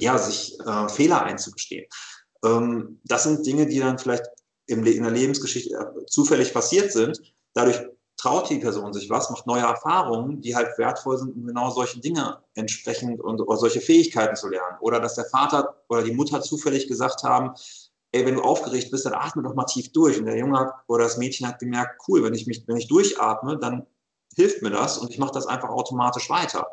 [0.00, 1.86] ja, sich äh, Fehler einzugestehen.
[2.44, 4.24] Ähm, das sind Dinge, die dann vielleicht
[4.66, 7.20] im, in der Lebensgeschichte äh, zufällig passiert sind.
[7.54, 7.80] Dadurch
[8.16, 12.00] traut die Person sich was, macht neue Erfahrungen, die halt wertvoll sind, um genau solche
[12.00, 14.78] Dinge entsprechend und oder solche Fähigkeiten zu lernen.
[14.80, 17.54] Oder dass der Vater oder die Mutter zufällig gesagt haben,
[18.12, 20.18] ey, wenn du aufgeregt bist, dann atme doch mal tief durch.
[20.18, 22.88] Und der Junge hat, oder das Mädchen hat gemerkt, cool, wenn ich mich, wenn ich
[22.88, 23.86] durchatme, dann
[24.36, 26.66] hilft mir das und ich mache das einfach automatisch weiter.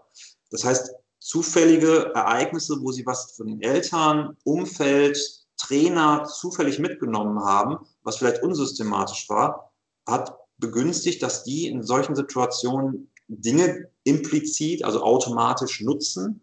[0.52, 5.18] Das heißt, zufällige Ereignisse, wo sie was von den Eltern, Umfeld,
[5.62, 9.71] Trainer zufällig mitgenommen haben, was vielleicht unsystematisch war,
[10.08, 16.41] hat begünstigt, dass die in solchen Situationen Dinge implizit, also automatisch nutzen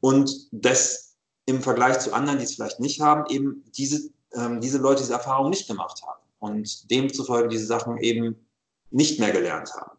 [0.00, 4.78] und das im Vergleich zu anderen, die es vielleicht nicht haben, eben diese, ähm, diese
[4.78, 8.48] Leute diese Erfahrung nicht gemacht haben und demzufolge diese Sachen eben
[8.90, 9.95] nicht mehr gelernt haben.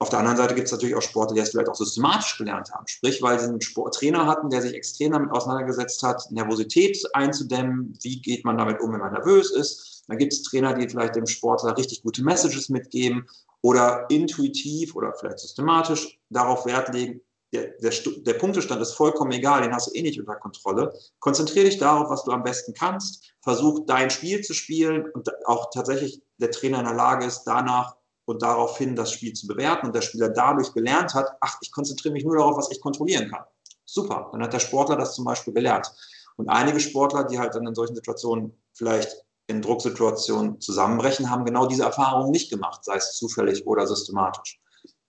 [0.00, 2.72] Auf der anderen Seite gibt es natürlich auch Sportler, die es vielleicht auch systematisch gelernt
[2.72, 2.86] haben.
[2.86, 7.96] Sprich, weil sie einen Sporttrainer hatten, der sich extrem damit auseinandergesetzt hat, Nervosität einzudämmen.
[8.02, 10.04] Wie geht man damit um, wenn man nervös ist?
[10.08, 13.26] Dann gibt es Trainer, die vielleicht dem Sportler richtig gute Messages mitgeben
[13.62, 17.20] oder intuitiv oder vielleicht systematisch darauf Wert legen,
[17.54, 17.92] der, der,
[18.26, 20.92] der, Punktestand ist vollkommen egal, den hast du eh nicht unter Kontrolle.
[21.20, 23.32] Konzentriere dich darauf, was du am besten kannst.
[23.42, 27.96] Versuch dein Spiel zu spielen und auch tatsächlich der Trainer in der Lage ist, danach
[28.26, 32.12] und daraufhin das Spiel zu bewerten und der Spieler dadurch gelernt hat, ach, ich konzentriere
[32.12, 33.44] mich nur darauf, was ich kontrollieren kann.
[33.84, 35.92] Super, dann hat der Sportler das zum Beispiel gelernt.
[36.36, 41.66] Und einige Sportler, die halt dann in solchen Situationen vielleicht in Drucksituationen zusammenbrechen, haben genau
[41.66, 44.58] diese Erfahrungen nicht gemacht, sei es zufällig oder systematisch.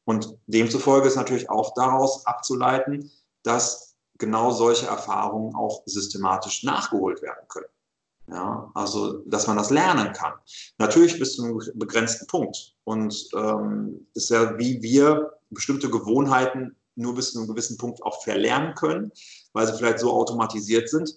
[0.03, 3.11] Und demzufolge ist natürlich auch daraus abzuleiten,
[3.43, 7.65] dass genau solche Erfahrungen auch systematisch nachgeholt werden können.
[8.27, 10.33] Ja, also, dass man das lernen kann.
[10.77, 12.74] Natürlich bis zu einem begrenzten Punkt.
[12.85, 18.23] Und ähm, ist ja, wie wir bestimmte Gewohnheiten nur bis zu einem gewissen Punkt auch
[18.23, 19.11] verlernen können,
[19.53, 21.09] weil sie vielleicht so automatisiert sind.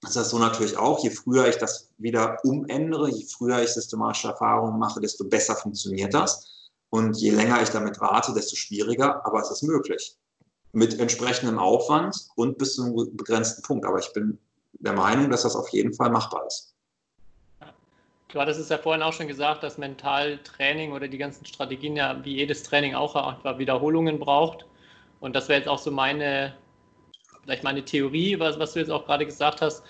[0.00, 1.02] Das ist das so natürlich auch.
[1.02, 6.14] Je früher ich das wieder umändere, je früher ich systematische Erfahrungen mache, desto besser funktioniert
[6.14, 6.70] das.
[6.90, 10.16] Und je länger ich damit warte, desto schwieriger, aber es ist möglich.
[10.72, 13.84] Mit entsprechendem Aufwand und bis zu einem begrenzten Punkt.
[13.84, 14.38] Aber ich bin
[14.74, 16.74] der Meinung, dass das auf jeden Fall machbar ist.
[18.28, 22.22] Du hattest es ja vorhin auch schon gesagt, dass Mentaltraining oder die ganzen Strategien ja
[22.24, 24.66] wie jedes Training auch einfach Wiederholungen braucht.
[25.20, 26.54] Und das wäre jetzt auch so meine,
[27.42, 29.82] vielleicht meine Theorie, was, was du jetzt auch gerade gesagt hast.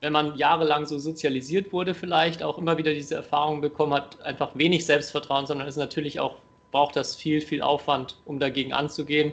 [0.00, 4.50] Wenn man jahrelang so sozialisiert wurde, vielleicht auch immer wieder diese Erfahrung bekommen hat, einfach
[4.54, 6.36] wenig Selbstvertrauen, sondern es natürlich auch
[6.70, 9.32] braucht das viel, viel Aufwand, um dagegen anzugehen.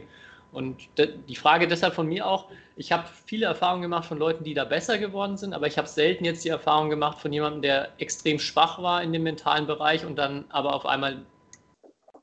[0.52, 4.54] Und die Frage deshalb von mir auch, ich habe viele Erfahrungen gemacht von Leuten, die
[4.54, 7.90] da besser geworden sind, aber ich habe selten jetzt die Erfahrung gemacht von jemandem, der
[8.00, 11.26] extrem schwach war in dem mentalen Bereich und dann aber auf einmal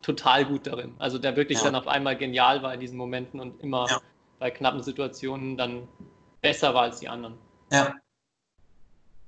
[0.02, 0.94] total gut darin.
[0.98, 1.64] Also der wirklich ja.
[1.64, 4.00] dann auf einmal genial war in diesen Momenten und immer ja.
[4.38, 5.86] bei knappen Situationen dann
[6.40, 7.38] besser war als die anderen.
[7.70, 7.94] Ja.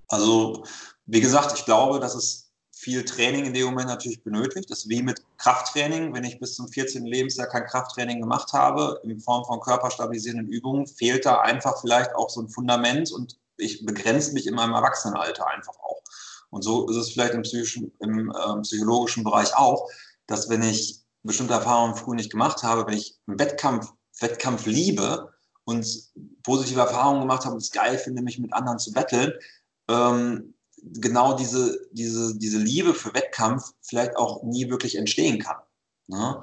[0.08, 0.64] Also,
[1.06, 2.47] wie gesagt, ich glaube, dass es
[2.78, 4.70] viel Training in dem Moment natürlich benötigt.
[4.70, 6.14] Das ist wie mit Krafttraining.
[6.14, 7.04] Wenn ich bis zum 14.
[7.04, 12.30] Lebensjahr kein Krafttraining gemacht habe, in Form von körperstabilisierenden Übungen, fehlt da einfach vielleicht auch
[12.30, 16.00] so ein Fundament und ich begrenze mich in meinem Erwachsenenalter einfach auch.
[16.50, 19.90] Und so ist es vielleicht im, psychischen, im äh, psychologischen Bereich auch,
[20.28, 25.32] dass wenn ich bestimmte Erfahrungen früh nicht gemacht habe, wenn ich einen Wettkampf, Wettkampf liebe
[25.64, 25.84] und
[26.44, 29.32] positive Erfahrungen gemacht habe und es geil finde, mich mit anderen zu betteln,
[29.88, 35.56] ähm, genau diese, diese, diese Liebe für Wettkampf vielleicht auch nie wirklich entstehen kann.
[36.06, 36.40] Ne?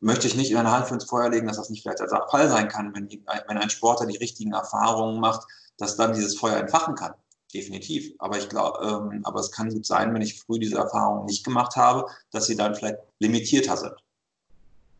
[0.00, 2.26] Möchte ich nicht in eine Hand für ins Feuer legen, dass das nicht vielleicht der
[2.30, 6.56] Fall sein kann, wenn, wenn ein Sportler die richtigen Erfahrungen macht, dass dann dieses Feuer
[6.56, 7.14] entfachen kann.
[7.52, 8.14] Definitiv.
[8.18, 11.44] Aber ich glaube, ähm, aber es kann gut sein, wenn ich früh diese Erfahrungen nicht
[11.44, 13.94] gemacht habe, dass sie dann vielleicht limitierter sind.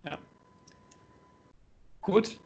[0.05, 0.19] Ja.
[2.01, 2.41] Gut,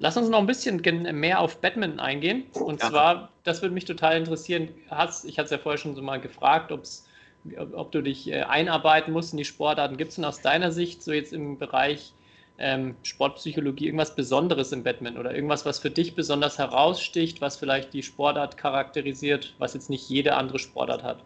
[0.00, 0.80] Lass uns noch ein bisschen
[1.18, 2.44] mehr auf Badminton eingehen.
[2.52, 2.90] Und ja.
[2.90, 4.68] zwar, das würde mich total interessieren.
[4.90, 9.12] Hast, ich hatte es ja vorher schon so mal gefragt, ob du dich äh, einarbeiten
[9.12, 9.96] musst in die Sportarten.
[9.96, 12.12] Gibt es denn aus deiner Sicht so jetzt im Bereich
[12.58, 17.92] ähm, Sportpsychologie irgendwas Besonderes im Badminton oder irgendwas, was für dich besonders heraussticht, was vielleicht
[17.92, 21.24] die Sportart charakterisiert, was jetzt nicht jede andere Sportart hat?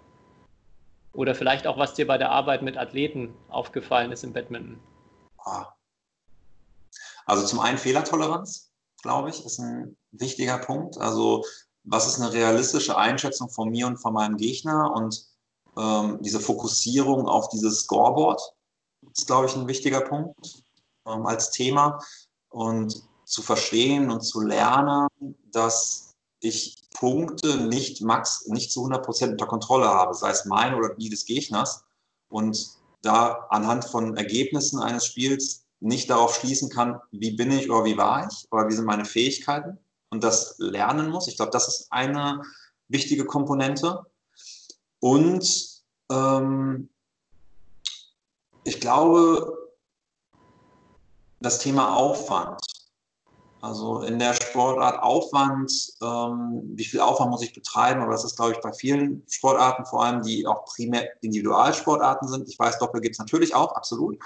[1.15, 4.79] Oder vielleicht auch, was dir bei der Arbeit mit Athleten aufgefallen ist im Badminton?
[5.45, 5.67] Ah,
[7.27, 10.99] also zum einen Fehlertoleranz, glaube ich, ist ein wichtiger Punkt.
[10.99, 11.45] Also
[11.85, 14.93] was ist eine realistische Einschätzung von mir und von meinem Gegner?
[14.95, 15.27] Und
[15.77, 18.41] ähm, diese Fokussierung auf dieses Scoreboard
[19.17, 20.63] ist, glaube ich, ein wichtiger Punkt
[21.07, 21.99] ähm, als Thema.
[22.51, 25.09] Und zu verstehen und zu lernen,
[25.51, 30.75] dass ich Punkte nicht max, nicht zu 100 Prozent unter Kontrolle habe, sei es mein
[30.75, 31.85] oder die des Gegners
[32.29, 37.85] und da anhand von Ergebnissen eines Spiels nicht darauf schließen kann, wie bin ich oder
[37.85, 39.79] wie war ich oder wie sind meine Fähigkeiten,
[40.13, 41.27] und das lernen muss.
[41.27, 42.43] Ich glaube, das ist eine
[42.89, 44.05] wichtige Komponente.
[45.01, 46.91] Und ähm,
[48.65, 49.71] ich glaube,
[51.41, 52.61] das Thema Aufwand.
[53.63, 55.73] Also in der Sportart Aufwand,
[56.03, 59.87] ähm, wie viel Aufwand muss ich betreiben, aber das ist, glaube ich, bei vielen Sportarten,
[59.87, 62.49] vor allem die auch primär Individualsportarten sind.
[62.49, 64.19] Ich weiß, Doppel gibt es natürlich auch, absolut.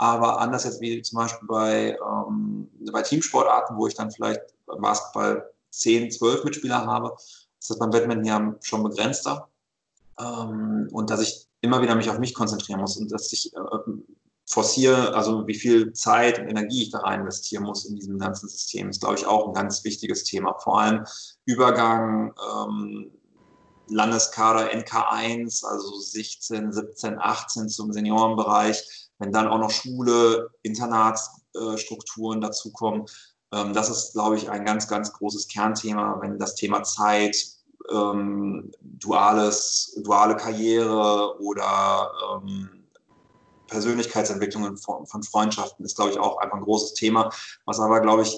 [0.00, 4.80] Aber anders jetzt wie zum Beispiel bei, ähm, bei Teamsportarten, wo ich dann vielleicht beim
[4.80, 9.50] Basketball 10, 12 Mitspieler habe, ist das beim Badminton ja schon begrenzter.
[10.18, 13.58] Ähm, und dass ich immer wieder mich auf mich konzentrieren muss und dass ich äh,
[14.46, 18.48] forciere, also wie viel Zeit und Energie ich da rein investieren muss in diesem ganzen
[18.48, 20.58] System, ist, glaube ich, auch ein ganz wichtiges Thema.
[20.60, 21.04] Vor allem
[21.44, 23.10] Übergang, ähm,
[23.90, 32.42] Landeskader NK1, also 16, 17, 18 zum Seniorenbereich, wenn dann auch noch Schule, Internatsstrukturen äh,
[32.42, 33.06] dazukommen.
[33.52, 37.36] Ähm, das ist, glaube ich, ein ganz, ganz großes Kernthema, wenn das Thema Zeit,
[37.90, 42.88] ähm, duales, duale Karriere oder ähm,
[43.68, 47.30] Persönlichkeitsentwicklung von, von Freundschaften ist, glaube ich, auch einfach ein großes Thema,
[47.66, 48.36] was aber, glaube ich,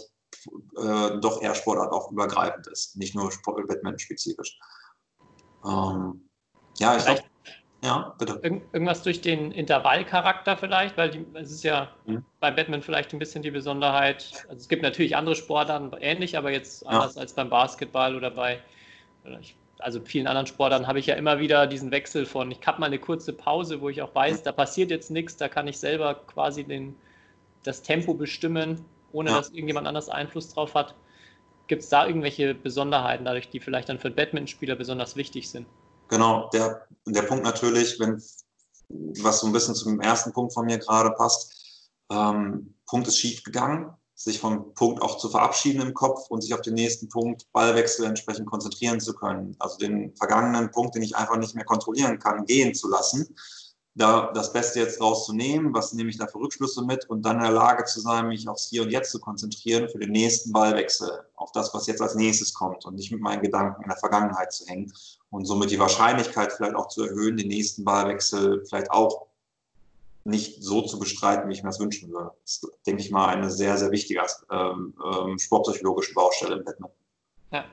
[0.77, 4.59] äh, doch eher Sportart auch übergreifend ist, nicht nur Sport Badminton-spezifisch.
[5.65, 6.29] Ähm,
[6.79, 7.23] ja, ich glaube,
[7.85, 8.39] ja, bitte.
[8.43, 12.25] Irg irgendwas durch den Intervallcharakter vielleicht, weil die, es ist ja mhm.
[12.39, 14.45] bei Batman vielleicht ein bisschen die Besonderheit.
[14.49, 17.23] Also es gibt natürlich andere Sportarten ähnlich, aber jetzt anders ja.
[17.23, 18.61] als beim Basketball oder bei,
[19.79, 22.87] also vielen anderen Sportlern habe ich ja immer wieder diesen Wechsel von, ich habe mal
[22.87, 26.15] eine kurze Pause, wo ich auch weiß, da passiert jetzt nichts, da kann ich selber
[26.15, 26.95] quasi den,
[27.65, 29.37] das Tempo bestimmen, ohne ja.
[29.37, 30.95] dass irgendjemand anders Einfluss drauf hat.
[31.67, 35.67] Gibt es da irgendwelche Besonderheiten, dadurch, die vielleicht dann für einen Badmintonspieler besonders wichtig sind?
[36.09, 38.23] Genau, der, der Punkt natürlich, wenn,
[39.23, 43.43] was so ein bisschen zum ersten Punkt von mir gerade passt, ähm, Punkt ist schief
[43.43, 47.51] gegangen, sich vom Punkt auch zu verabschieden im Kopf und sich auf den nächsten Punkt
[47.53, 49.57] Ballwechsel entsprechend konzentrieren zu können.
[49.59, 53.35] Also den vergangenen Punkt, den ich einfach nicht mehr kontrollieren kann, gehen zu lassen,
[53.95, 57.43] da das Beste jetzt rauszunehmen, was nehme ich da für Rückschlüsse mit und dann in
[57.43, 61.11] der Lage zu sein, mich aufs Hier und Jetzt zu konzentrieren für den nächsten Ballwechsel,
[61.35, 64.53] auf das, was jetzt als nächstes kommt und nicht mit meinen Gedanken in der Vergangenheit
[64.53, 64.93] zu hängen
[65.33, 69.27] und somit die Wahrscheinlichkeit vielleicht auch zu erhöhen, den nächsten Ballwechsel vielleicht auch
[70.25, 72.33] nicht so zu bestreiten, wie ich mir das wünschen würde.
[72.43, 76.91] Das ist, denke ich mal, eine sehr, sehr wichtige ähm, ähm, sportpsychologische Baustelle im Batman.
[77.51, 77.65] Ja.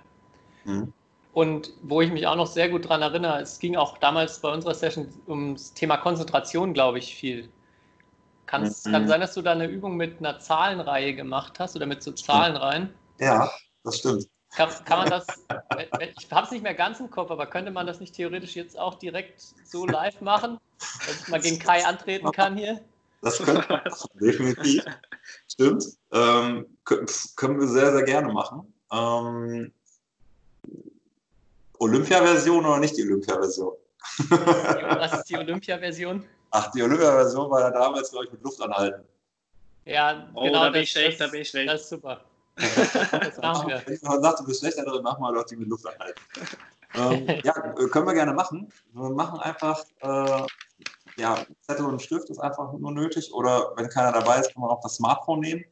[0.64, 0.94] Mhm.
[1.34, 4.52] Und wo ich mich auch noch sehr gut daran erinnere, es ging auch damals bei
[4.52, 7.44] unserer Session ums Thema Konzentration, glaube ich, viel.
[7.44, 7.50] Mhm.
[8.46, 12.14] Kann sein, dass du da eine Übung mit einer Zahlenreihe gemacht hast oder mit so
[12.14, 12.94] Zahlenreihen?
[13.20, 13.52] Ja,
[13.84, 14.28] das stimmt.
[14.56, 15.28] Kann, kann man das,
[16.18, 18.78] ich habe es nicht mehr ganz im Kopf, aber könnte man das nicht theoretisch jetzt
[18.78, 22.82] auch direkt so live machen, dass ich mal gegen Kai antreten kann hier?
[23.22, 23.82] Das könnte man
[24.20, 24.84] definitiv.
[25.48, 25.86] Stimmt.
[26.12, 28.74] Ähm, können wir sehr, sehr gerne machen.
[28.92, 29.72] Ähm,
[31.78, 33.74] Olympia-Version oder nicht die Olympia-Version?
[34.30, 36.26] Was ist die Olympia-Version?
[36.52, 39.04] Ach, die Olympia-Version war ja damals, glaube ich, mit Luft anhalten.
[39.86, 40.64] Ja, oh, genau.
[40.64, 41.70] Da bin ich schlecht, da bin ich schlecht.
[41.70, 42.22] Das ist super.
[43.86, 46.22] Wenn man sagt, du bist schlechter drin, mach mal doch die mit Luft anhalten.
[46.96, 48.72] ähm, ja, können wir gerne machen.
[48.94, 50.46] Wir machen einfach, äh,
[51.18, 53.34] ja, Zettel und Stift ist einfach nur nötig.
[53.34, 55.66] Oder wenn keiner dabei ist, kann man auch das Smartphone nehmen.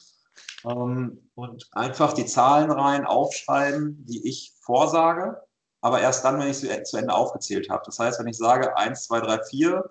[0.66, 5.42] Ähm, und einfach die Zahlen rein aufschreiben, die ich vorsage,
[5.82, 7.84] aber erst dann, wenn ich sie zu Ende aufgezählt habe.
[7.86, 9.90] Das heißt, wenn ich sage 1, 2, 3, 4,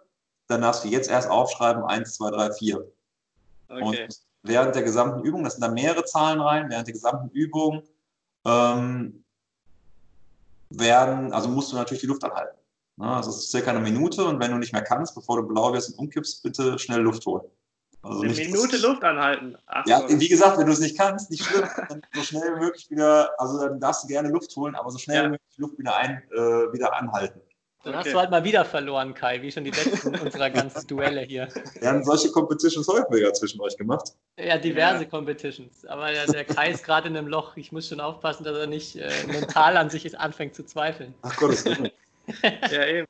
[0.49, 2.93] dann darfst du jetzt erst aufschreiben 1, 2, 3, 4.
[3.69, 3.83] Okay.
[3.83, 7.83] Und während der gesamten Übung, das sind da mehrere Zahlen rein, während der gesamten Übung
[8.45, 9.25] ähm,
[10.71, 12.57] werden, also musst du natürlich die Luft anhalten.
[12.97, 13.07] Ne?
[13.07, 15.73] Also es ist circa eine Minute und wenn du nicht mehr kannst, bevor du blau
[15.73, 17.45] wirst und umkippst, bitte schnell Luft holen.
[18.03, 19.57] Also eine Minute Luft anhalten.
[19.67, 20.21] Ach ja, so.
[20.21, 23.31] wie gesagt, wenn du es nicht kannst, nicht schlimm, dann so schnell wie möglich wieder,
[23.39, 25.25] also dann darfst du gerne Luft holen, aber so schnell ja.
[25.25, 27.41] wie möglich Luft wieder, ein, äh, wieder anhalten.
[27.87, 28.05] Dann okay.
[28.05, 31.47] hast du halt mal wieder verloren, Kai, wie schon die letzten unserer ganzen Duelle hier.
[31.79, 34.13] Wir haben solche Competitions häufiger zwischen euch gemacht.
[34.37, 35.09] Ja, diverse ja.
[35.09, 35.85] Competitions.
[35.87, 37.57] Aber der, der Kai ist gerade in einem Loch.
[37.57, 41.15] Ich muss schon aufpassen, dass er nicht äh, mental an sich anfängt zu zweifeln.
[41.23, 41.79] Ach Gott, das ist
[42.73, 43.07] Ja, eben.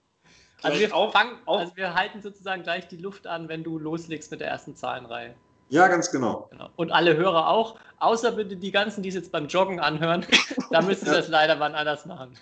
[0.61, 4.41] Also wir, fangen, also wir halten sozusagen gleich die Luft an, wenn du loslegst mit
[4.41, 5.35] der ersten Zahlenreihe.
[5.71, 6.49] Ja, ganz genau.
[6.51, 6.69] genau.
[6.77, 10.27] Und alle Hörer auch, außer bitte die ganzen, die es jetzt beim Joggen anhören.
[10.71, 12.37] da müssen sie das leider wann anders machen.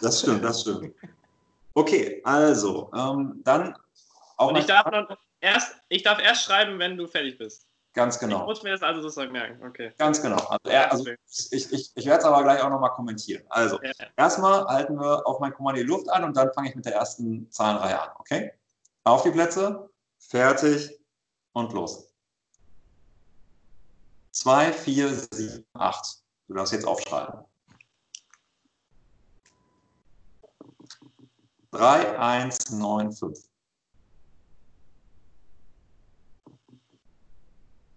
[0.00, 0.94] Das stimmt, das stimmt.
[1.74, 3.76] Okay, also, ähm, dann
[4.36, 4.48] auch.
[4.48, 7.66] Und ich darf, noch erst, ich darf erst schreiben, wenn du fertig bist.
[7.92, 8.42] Ganz genau.
[8.42, 9.66] Ich muss mir das also sozusagen merken.
[9.66, 9.92] Okay.
[9.98, 10.36] Ganz genau.
[10.36, 11.10] Also, er, also
[11.50, 13.42] ich, ich, ich werde es aber gleich auch nochmal kommentieren.
[13.48, 13.90] Also, ja.
[14.16, 16.94] erstmal halten wir auf mein Kommando die Luft an und dann fange ich mit der
[16.94, 18.10] ersten Zahlenreihe an.
[18.18, 18.52] Okay?
[19.02, 21.00] Auf die Plätze, fertig
[21.52, 22.12] und los.
[24.32, 26.22] 2, 4, 7, 8.
[26.46, 27.44] Du darfst jetzt aufschreiben.
[31.72, 33.50] 3195.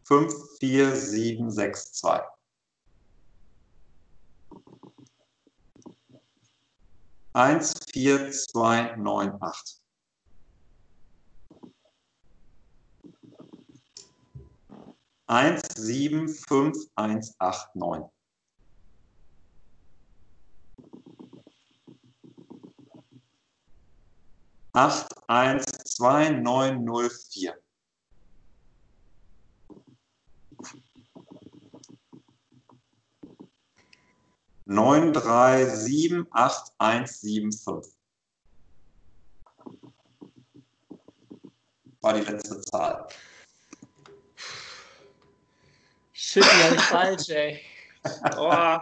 [0.06, 2.22] 54762.
[7.36, 9.82] Eins, vier, zwei, neun, acht.
[15.26, 18.13] Eins, sieben, fünf, eins, acht, neun.
[24.74, 27.56] Acht, eins, zwei, neun, null, vier.
[34.66, 37.86] Neun, drei, sieben, acht, eins, sieben, fünf.
[42.02, 43.08] War die letzte Zahl.
[46.14, 47.62] Shit, die hab ich falsch, ey.
[48.38, 48.78] Oh,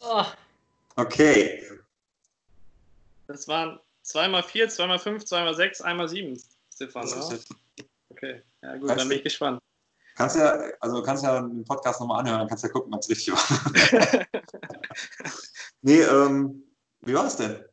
[0.00, 0.24] Oh,
[0.96, 1.62] Okay,
[3.26, 6.40] das waren 2 mal 4, 2 mal 5, 2 mal 6, 1 mal 7,
[6.72, 7.02] Stefan.
[7.02, 7.34] das ist Ne?
[7.36, 7.54] jetzt
[8.10, 9.58] Okay, ja gut, Weißt dann bin ich gespannt.
[10.14, 13.08] Kannst ja, also kannst ja den Podcast nochmal anhören, dann kannst ja gucken, ob es
[13.10, 14.24] richtig war.
[15.82, 16.62] nee, ähm,
[17.00, 17.64] wie war es denn?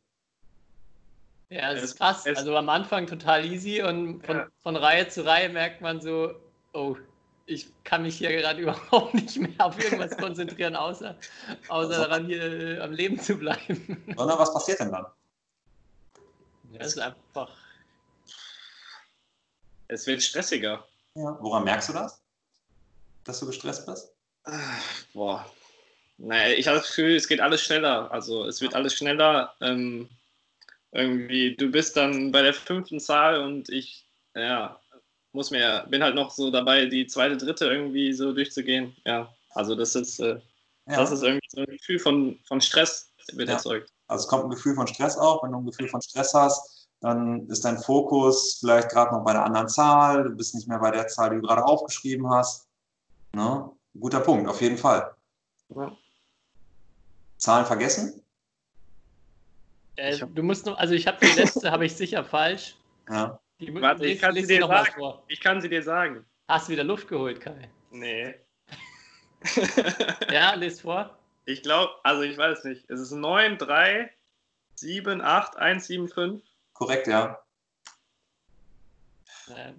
[1.50, 2.26] ja, das Es- ist krass.
[2.26, 4.46] es- Also am Anfang total easy und von, Ja.
[4.62, 6.32] von Reihe zu Reihe merkt man so,
[6.72, 6.96] oh,
[7.46, 8.60] ich kann mich hier gerade
[8.90, 11.14] überhaupt nicht mehr auf irgendwas konzentrieren, außer,
[11.68, 14.02] außer Also- daran, hier äh, am Leben zu bleiben.
[14.16, 15.06] Sondern was passiert denn dann?
[16.78, 17.50] Das ist einfach.
[19.88, 20.86] Es wird stressiger.
[21.14, 21.36] Ja.
[21.40, 22.22] Woran merkst du das?
[23.24, 24.12] Dass du gestresst bist?
[25.12, 25.46] Boah.
[26.18, 28.10] Naja, ich habe das Gefühl, es geht alles schneller.
[28.10, 29.54] Also es wird alles schneller.
[29.60, 30.08] Ähm,
[30.92, 34.80] irgendwie, du bist dann bei der fünften Zahl und ich, ja,
[35.32, 38.96] muss mir, bin halt noch so dabei, die zweite, dritte irgendwie so durchzugehen.
[39.04, 40.40] Ja, also das ist, äh,
[40.86, 40.96] Ja.
[40.96, 43.54] das ist irgendwie so ein Gefühl von, von Stress wird Ja.
[43.54, 43.90] erzeugt.
[44.12, 45.42] Also es kommt ein Gefühl von Stress auf.
[45.42, 49.32] Wenn du ein Gefühl von Stress hast, dann ist dein Fokus vielleicht gerade noch bei
[49.32, 50.24] der anderen Zahl.
[50.24, 52.68] Du bist nicht mehr bei der Zahl, die du gerade aufgeschrieben hast.
[53.34, 53.70] Ne?
[53.98, 55.14] Guter Punkt, auf jeden Fall.
[55.74, 55.96] Ja.
[57.38, 58.22] Zahlen vergessen?
[59.96, 62.76] Äh, du musst noch, also ich habe die letzte, habe ich sicher falsch.
[63.08, 63.40] Ja.
[63.60, 64.94] Die, Warte, ich kann sie dir noch mal sagen.
[64.98, 65.24] vor.
[65.28, 66.24] Ich kann sie dir sagen.
[66.48, 67.70] Hast du wieder Luft geholt, Kai?
[67.90, 68.34] Nee.
[70.30, 71.18] Ja, lies vor.
[71.44, 72.88] Ich glaube, also ich weiß nicht.
[72.88, 74.10] Es ist 9, 3,
[74.76, 76.42] 7, 8, 1, 7, 5.
[76.72, 77.38] Korrekt, ja.
[79.48, 79.72] Äh,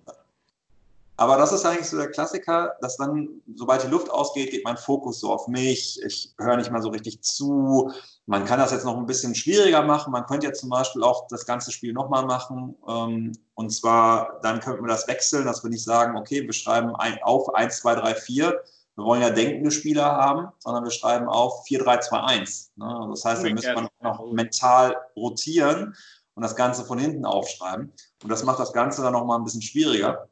[1.15, 4.77] Aber das ist eigentlich so der Klassiker, dass dann, sobald die Luft ausgeht, geht mein
[4.77, 6.01] Fokus so auf mich.
[6.03, 7.91] Ich höre nicht mal so richtig zu.
[8.25, 10.11] Man kann das jetzt noch ein bisschen schwieriger machen.
[10.11, 12.75] Man könnte jetzt zum Beispiel auch das ganze Spiel nochmal machen.
[12.87, 16.95] Ähm, Und zwar, dann könnten wir das wechseln, dass wir nicht sagen, okay, wir schreiben
[16.95, 18.63] ein, auf 1, 2, 3, 4.
[18.95, 22.71] Wir wollen ja denkende Spieler haben, sondern wir schreiben auf 4, 3, 2, 1.
[22.75, 23.07] Ne?
[23.09, 25.95] Das heißt, dann müsste man noch mental rotieren
[26.35, 27.91] und das Ganze von hinten aufschreiben.
[28.21, 30.27] Und das macht das Ganze dann nochmal ein bisschen schwieriger.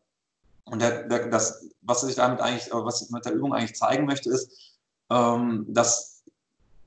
[0.66, 3.76] Und der, der, das, was ich damit eigentlich, äh, was ich mit der Übung eigentlich
[3.76, 4.78] zeigen möchte, ist,
[5.09, 6.24] ähm, dass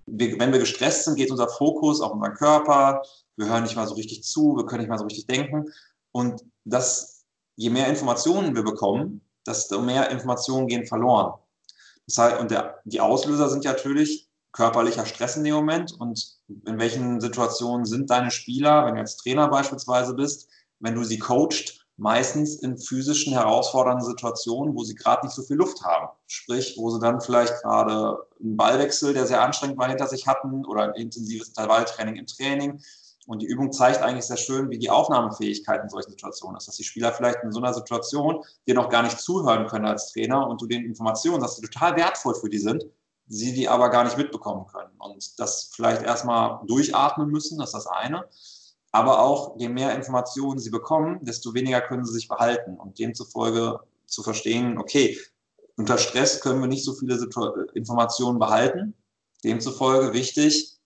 [0.06, 3.02] wir, wenn wir gestresst sind, geht unser Fokus auf unseren Körper.
[3.36, 5.66] Wir hören nicht mal so richtig zu, wir können nicht mal so richtig denken.
[6.12, 7.24] Und das,
[7.56, 11.34] je mehr Informationen wir bekommen, desto mehr Informationen gehen verloren.
[12.06, 15.92] Das heißt, und der, die Auslöser sind natürlich körperlicher Stress in dem Moment.
[15.98, 20.48] Und in welchen Situationen sind deine Spieler, wenn du jetzt Trainer beispielsweise bist,
[20.80, 25.56] wenn du sie coacht, meistens in physischen herausfordernden Situationen, wo sie gerade nicht so viel
[25.56, 26.08] Luft haben.
[26.26, 30.64] Sprich, wo sie dann vielleicht gerade einen Ballwechsel, der sehr anstrengend war, hinter sich hatten
[30.64, 32.82] oder ein intensives Intervalltraining im Training.
[33.26, 36.68] Und die Übung zeigt eigentlich sehr schön, wie die Aufnahmefähigkeit in solchen Situationen ist.
[36.68, 40.12] Dass die Spieler vielleicht in so einer Situation dir noch gar nicht zuhören können als
[40.12, 42.84] Trainer und du den Informationen, dass die total wertvoll für die sind,
[43.26, 44.92] sie die aber gar nicht mitbekommen können.
[44.98, 48.28] Und das vielleicht erstmal durchatmen müssen, das ist das eine.
[48.92, 52.76] Aber auch, je mehr Informationen sie bekommen, desto weniger können sie sich behalten.
[52.76, 55.18] Und demzufolge zu verstehen, okay,
[55.76, 57.18] unter Stress können wir nicht so viele
[57.74, 58.94] Informationen behalten.
[59.42, 60.78] Demzufolge wichtig,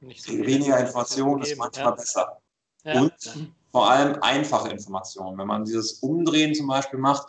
[0.00, 1.90] nicht so weniger Informationen ist manchmal ja.
[1.92, 2.42] besser.
[2.84, 3.00] Ja.
[3.00, 3.14] Und
[3.70, 5.38] vor allem einfache Informationen.
[5.38, 7.26] Wenn man dieses Umdrehen zum Beispiel macht,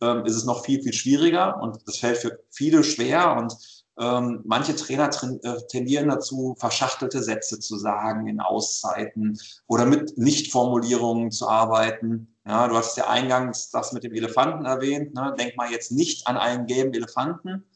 [0.00, 3.56] ähm, ist es noch viel, viel schwieriger und das fällt für viele schwer und
[3.98, 5.10] ähm, manche Trainer
[5.42, 12.34] äh, tendieren dazu, verschachtelte Sätze zu sagen in Auszeiten oder mit Nichtformulierungen zu arbeiten.
[12.46, 15.14] Ja, du hast ja eingangs das mit dem Elefanten erwähnt.
[15.14, 15.34] Ne?
[15.38, 17.66] Denk mal jetzt nicht an einen gelben Elefanten.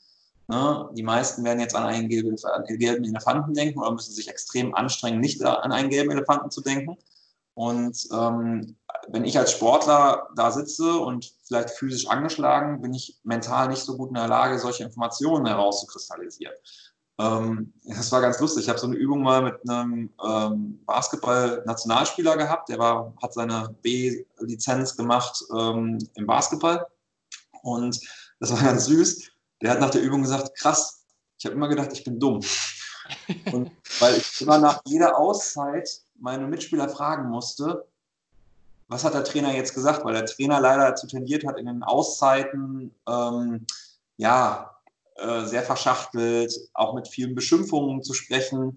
[0.49, 0.91] Ne?
[0.93, 2.37] Die meisten werden jetzt an einen gelben,
[2.67, 6.97] gelben Elefanten denken oder müssen sich extrem anstrengen, nicht an einen gelben Elefanten zu denken.
[7.55, 8.77] Und ähm,
[9.09, 13.97] wenn ich als Sportler da sitze und vielleicht physisch angeschlagen, bin ich mental nicht so
[13.97, 16.55] gut in der Lage, solche Informationen herauszukristallisieren.
[17.19, 18.65] Ähm, das war ganz lustig.
[18.65, 22.69] Ich habe so eine Übung mal mit einem ähm, Basketball-Nationalspieler gehabt.
[22.69, 26.87] Der war, hat seine B-Lizenz gemacht ähm, im Basketball.
[27.63, 28.01] Und
[28.41, 29.31] das war ganz süß.
[29.65, 31.07] Der hat nach der Übung gesagt, krass,
[31.39, 32.45] ich habe immer gedacht, ich bin dumm.
[33.51, 37.87] Und weil ich immer nach jeder Auszeit meine Mitspieler fragen musste,
[38.89, 40.05] was hat der Trainer jetzt gesagt?
[40.05, 43.67] Weil der Trainer leider dazu tendiert hat, in den Auszeiten ähm,
[44.19, 44.79] ja,
[45.17, 48.77] äh, sehr verschachtelt, auch mit vielen Beschimpfungen zu sprechen,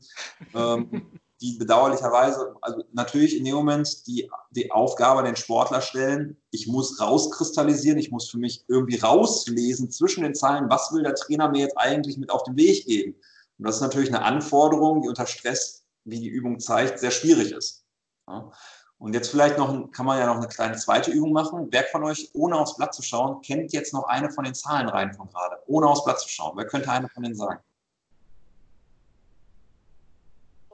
[0.55, 6.38] ähm, die bedauerlicherweise, also natürlich in dem Moment die, die Aufgabe an den Sportler stellen,
[6.51, 11.15] ich muss rauskristallisieren, ich muss für mich irgendwie rauslesen zwischen den Zeilen, was will der
[11.15, 13.15] Trainer mir jetzt eigentlich mit auf den Weg geben.
[13.59, 17.51] Und das ist natürlich eine Anforderung, die unter Stress, wie die Übung zeigt, sehr schwierig
[17.51, 17.85] ist.
[18.27, 18.51] Ja.
[18.99, 21.67] Und jetzt vielleicht noch, kann man ja noch eine kleine zweite Übung machen.
[21.69, 25.13] Wer von euch, ohne aufs Blatt zu schauen, kennt jetzt noch eine von den Zahlenreihen
[25.13, 26.57] von gerade, ohne aufs Blatt zu schauen?
[26.57, 27.59] Wer könnte eine von denen sagen?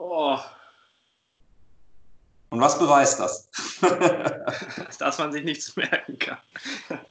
[0.05, 0.37] Oh.
[2.49, 3.49] Und was beweist das?
[4.99, 6.37] dass man sich nichts merken kann.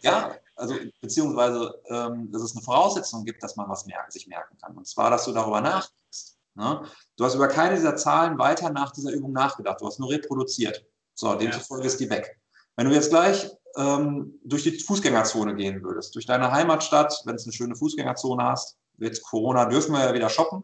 [0.03, 4.59] ja, also beziehungsweise, ähm, dass es eine Voraussetzung gibt, dass man was mer sich merken
[4.59, 4.77] kann.
[4.77, 6.35] Und zwar, dass du darüber nachdenkst.
[6.55, 6.83] Ne?
[7.17, 9.81] Du hast über keine dieser Zahlen weiter nach dieser Übung nachgedacht.
[9.81, 10.85] Du hast nur reproduziert.
[11.15, 12.39] So, demzufolge ist die weg.
[12.77, 17.45] Wenn du jetzt gleich ähm, durch die Fußgängerzone gehen würdest, durch deine Heimatstadt, wenn es
[17.45, 20.63] eine schöne Fußgängerzone hast, jetzt Corona, dürfen wir ja wieder shoppen.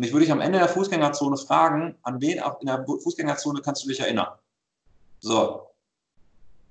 [0.00, 3.84] Und ich würde dich am Ende der Fußgängerzone fragen, an wen in der Fußgängerzone kannst
[3.84, 4.28] du dich erinnern?
[5.18, 5.66] So.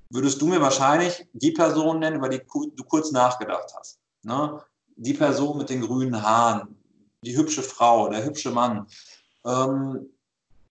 [0.09, 3.99] Würdest du mir wahrscheinlich die Person nennen, über die du kurz nachgedacht hast?
[4.23, 4.59] Ne?
[4.95, 6.75] Die Person mit den grünen Haaren,
[7.21, 8.87] die hübsche Frau, der hübsche Mann.
[9.45, 10.09] Ähm,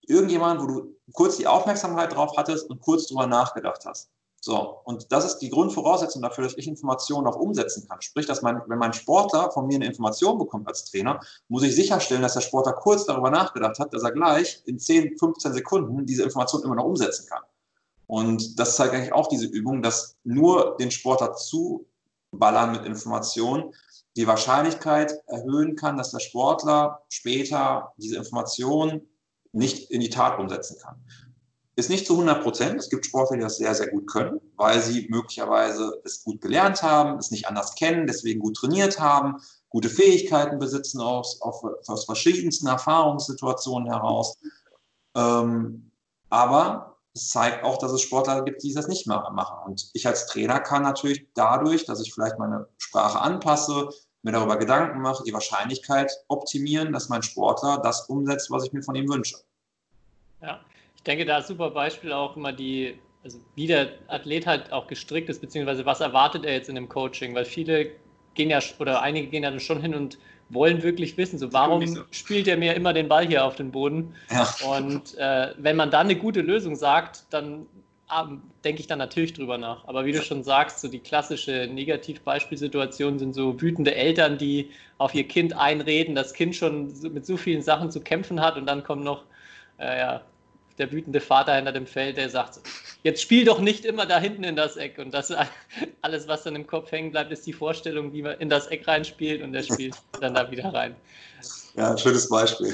[0.01, 4.09] irgendjemand, wo du kurz die Aufmerksamkeit drauf hattest und kurz drüber nachgedacht hast.
[4.41, 8.01] So, und das ist die Grundvoraussetzung dafür, dass ich Informationen auch umsetzen kann.
[8.01, 11.19] Sprich, dass mein, wenn mein Sportler von mir eine Information bekommt als Trainer,
[11.49, 15.17] muss ich sicherstellen, dass der Sportler kurz darüber nachgedacht hat, dass er gleich in 10,
[15.17, 17.43] 15 Sekunden diese Information immer noch umsetzen kann.
[18.07, 23.73] Und das zeigt eigentlich auch diese Übung, dass nur den Sportler zuballern mit Informationen
[24.15, 29.07] die Wahrscheinlichkeit erhöhen kann, dass der Sportler später diese Informationen
[29.51, 30.95] nicht in die Tat umsetzen kann.
[31.79, 32.77] Ist nicht zu 100 Prozent.
[32.77, 36.83] Es gibt Sportler, die das sehr, sehr gut können, weil sie möglicherweise es gut gelernt
[36.83, 39.37] haben, es nicht anders kennen, deswegen gut trainiert haben,
[39.69, 44.37] gute Fähigkeiten besitzen aus, aus verschiedensten Erfahrungssituationen heraus.
[45.15, 45.89] Ähm,
[46.29, 49.37] aber es zeigt auch, dass es Sportler gibt, die das nicht machen.
[49.65, 53.87] Und ich als Trainer kann natürlich dadurch, dass ich vielleicht meine Sprache anpasse,
[54.21, 58.83] mir darüber Gedanken mache, die Wahrscheinlichkeit optimieren, dass mein Sportler das umsetzt, was ich mir
[58.83, 59.37] von ihm wünsche.
[60.41, 60.59] Ja,
[60.99, 64.85] ich denke, da ist super Beispiel auch immer die, also wie der Athlet halt auch
[64.87, 67.91] gestrickt ist, beziehungsweise was erwartet er jetzt in dem Coaching, weil viele
[68.33, 70.17] gehen ja, oder einige gehen ja dann schon hin und
[70.49, 72.01] wollen wirklich wissen, so warum so.
[72.11, 74.13] spielt er mir immer den Ball hier auf den Boden?
[74.29, 74.53] Ja.
[74.77, 77.65] Und äh, wenn man dann eine gute Lösung sagt, dann
[78.65, 79.87] denke ich dann natürlich drüber nach.
[79.87, 85.15] Aber wie du schon sagst, so die klassische Negativbeispielsituation sind so wütende Eltern, die auf
[85.15, 88.83] ihr Kind einreden, das Kind schon mit so vielen Sachen zu kämpfen hat und dann
[88.83, 89.23] kommt noch
[89.77, 90.21] äh, ja,
[90.79, 92.59] der wütende Vater hinter dem Feld, der sagt,
[93.03, 94.97] jetzt spiel doch nicht immer da hinten in das Eck.
[94.97, 95.31] Und das
[96.01, 98.87] alles, was dann im Kopf hängen bleibt, ist die Vorstellung, wie man in das Eck
[98.87, 100.95] reinspielt und der spielt dann da wieder rein.
[101.75, 102.73] Ja, ein schönes Beispiel.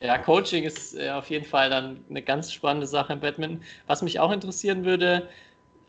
[0.00, 3.62] Ja, Coaching ist äh, auf jeden Fall dann eine ganz spannende Sache im Badminton.
[3.86, 5.28] Was mich auch interessieren würde,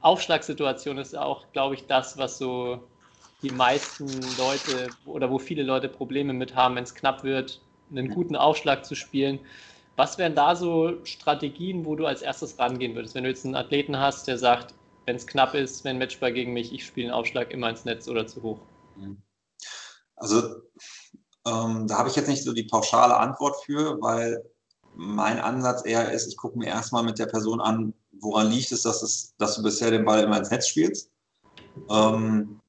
[0.02, 2.88] Aufschlagssituation ist auch, glaube ich, das, was so
[3.42, 4.08] die meisten
[4.38, 8.86] Leute oder wo viele Leute Probleme mit haben, wenn es knapp wird, einen guten Aufschlag
[8.86, 9.40] zu spielen.
[10.00, 13.56] Was wären da so Strategien, wo du als erstes rangehen würdest, wenn du jetzt einen
[13.56, 14.74] Athleten hast, der sagt,
[15.06, 18.08] wenn es knapp ist, wenn Matchball gegen mich, ich spiele einen Aufschlag immer ins Netz
[18.08, 18.62] oder zu hoch?
[20.16, 20.56] Also
[21.46, 24.42] ähm, da habe ich jetzt nicht so die pauschale Antwort für, weil
[24.96, 28.84] mein Ansatz eher ist, ich gucke mir erstmal mit der Person an, woran liegt es,
[28.84, 31.12] dass, es, dass du bisher den Ball immer ins Netz spielst.
[31.90, 32.62] Ähm,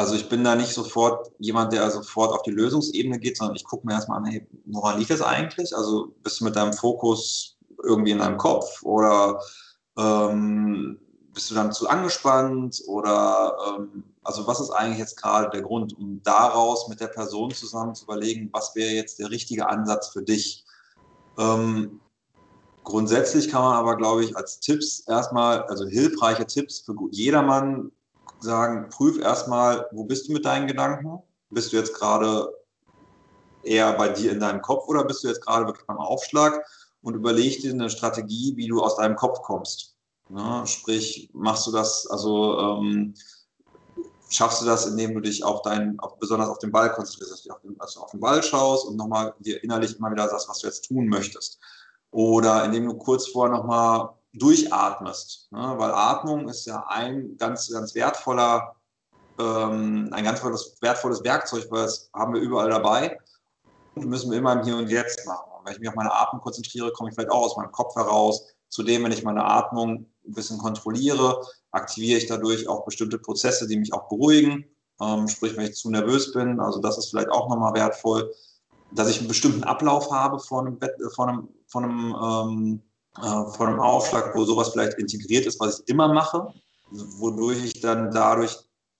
[0.00, 3.64] also ich bin da nicht sofort jemand, der sofort auf die Lösungsebene geht, sondern ich
[3.64, 5.76] gucke mir erstmal an, hey, woran liegt es eigentlich?
[5.76, 9.42] Also bist du mit deinem Fokus irgendwie in deinem Kopf oder
[9.98, 10.98] ähm,
[11.34, 15.94] bist du dann zu angespannt oder ähm, also was ist eigentlich jetzt gerade der Grund,
[15.98, 20.22] um daraus mit der Person zusammen zu überlegen, was wäre jetzt der richtige Ansatz für
[20.22, 20.64] dich?
[21.38, 22.00] Ähm,
[22.84, 27.92] grundsätzlich kann man aber, glaube ich, als Tipps erstmal, also hilfreiche Tipps für jedermann
[28.40, 31.22] sagen, prüf erstmal, wo bist du mit deinen Gedanken?
[31.50, 32.48] Bist du jetzt gerade
[33.62, 36.64] eher bei dir in deinem Kopf oder bist du jetzt gerade wirklich beim Aufschlag?
[37.02, 39.96] Und überleg dir eine Strategie, wie du aus deinem Kopf kommst.
[40.28, 43.14] Ja, sprich, machst du das, also ähm,
[44.28, 47.42] schaffst du das, indem du dich auf deinen, auf, besonders auf den Ball konzentrierst, dass
[47.42, 50.68] du also auf den Ball schaust und nochmal dir innerlich immer wieder sagst, was du
[50.68, 51.58] jetzt tun möchtest.
[52.12, 55.48] Oder indem du kurz vorher nochmal durchatmest.
[55.50, 55.74] Ne?
[55.76, 58.74] Weil Atmung ist ja ein ganz, ganz wertvoller,
[59.38, 60.42] ähm, ein ganz
[60.80, 63.18] wertvolles Werkzeug, weil das haben wir überall dabei
[63.94, 65.50] und müssen wir immer im Hier und Jetzt machen.
[65.58, 67.94] Und wenn ich mich auf meine Atmung konzentriere, komme ich vielleicht auch aus meinem Kopf
[67.96, 68.46] heraus.
[68.68, 73.78] Zudem, wenn ich meine Atmung ein bisschen kontrolliere, aktiviere ich dadurch auch bestimmte Prozesse, die
[73.78, 74.64] mich auch beruhigen.
[75.00, 78.32] Ähm, sprich, wenn ich zu nervös bin, also das ist vielleicht auch nochmal wertvoll,
[78.92, 82.82] dass ich einen bestimmten Ablauf habe vor einem, Bett, vor einem, vor einem, ähm,
[83.18, 86.52] äh, vor einem Aufschlag, wo sowas vielleicht integriert ist, was ich immer mache,
[86.90, 88.56] wodurch ich dann dadurch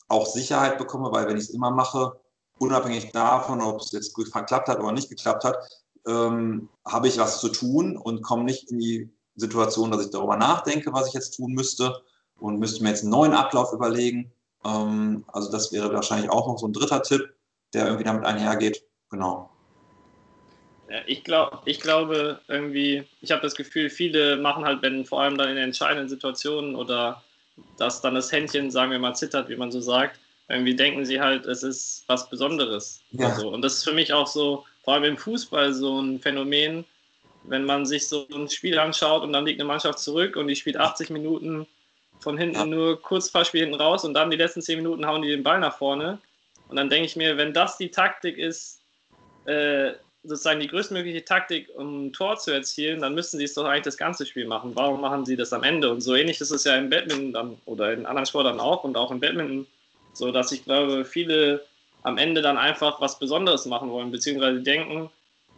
[0.08, 2.18] auch Sicherheit bekomme, weil wenn ich es immer mache,
[2.58, 5.56] unabhängig davon, ob es jetzt gut geklappt hat oder nicht geklappt hat,
[6.06, 10.36] ähm, habe ich was zu tun und komme nicht in die Situation, dass ich darüber
[10.36, 12.02] nachdenke, was ich jetzt tun müsste
[12.38, 14.32] und müsste mir jetzt einen neuen Ablauf überlegen.
[14.64, 17.34] Ähm, also das wäre wahrscheinlich auch noch so ein dritter Tipp,
[17.72, 18.84] der irgendwie damit einhergeht.
[19.10, 19.49] Genau.
[21.06, 25.38] Ich, glaub, ich glaube irgendwie, ich habe das Gefühl, viele machen halt, wenn vor allem
[25.38, 27.22] dann in entscheidenden Situationen oder
[27.78, 30.18] dass dann das Händchen, sagen wir mal, zittert, wie man so sagt,
[30.48, 33.02] irgendwie denken sie halt, es ist was Besonderes.
[33.12, 33.28] Ja.
[33.28, 36.84] Also, und das ist für mich auch so, vor allem im Fußball, so ein Phänomen,
[37.44, 40.56] wenn man sich so ein Spiel anschaut und dann liegt eine Mannschaft zurück und die
[40.56, 41.66] spielt 80 Minuten
[42.18, 42.66] von hinten ja.
[42.66, 45.42] nur kurz paar Spiel hinten raus und dann die letzten 10 Minuten hauen die den
[45.42, 46.18] Ball nach vorne.
[46.68, 48.80] Und dann denke ich mir, wenn das die Taktik ist,
[49.46, 49.92] äh,
[50.22, 53.84] sozusagen die größtmögliche Taktik, um ein Tor zu erzielen, dann müssten sie es doch eigentlich
[53.84, 54.72] das ganze Spiel machen.
[54.74, 55.90] Warum machen sie das am Ende?
[55.90, 58.96] Und so ähnlich ist es ja im Badminton dann, oder in anderen Sportarten auch und
[58.96, 59.66] auch im Badminton,
[60.12, 61.64] so dass ich glaube, viele
[62.02, 65.10] am Ende dann einfach was Besonderes machen wollen, beziehungsweise denken,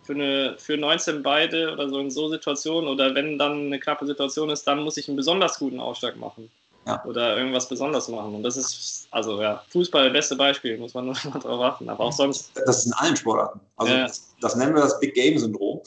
[0.02, 4.06] für, eine, für 19 beide oder so in so Situationen oder wenn dann eine knappe
[4.06, 6.50] Situation ist, dann muss ich einen besonders guten Aufschlag machen.
[6.86, 7.04] Ja.
[7.04, 8.34] Oder irgendwas besonders machen.
[8.34, 11.88] Und das ist, also ja, Fußball, beste Beispiel, muss man nur mal drauf achten.
[11.88, 12.50] Aber auch sonst.
[12.66, 13.60] Das ist in allen Sportarten.
[13.76, 14.02] Also ja.
[14.02, 15.80] das, das, nennen wir das Big Game Syndrom.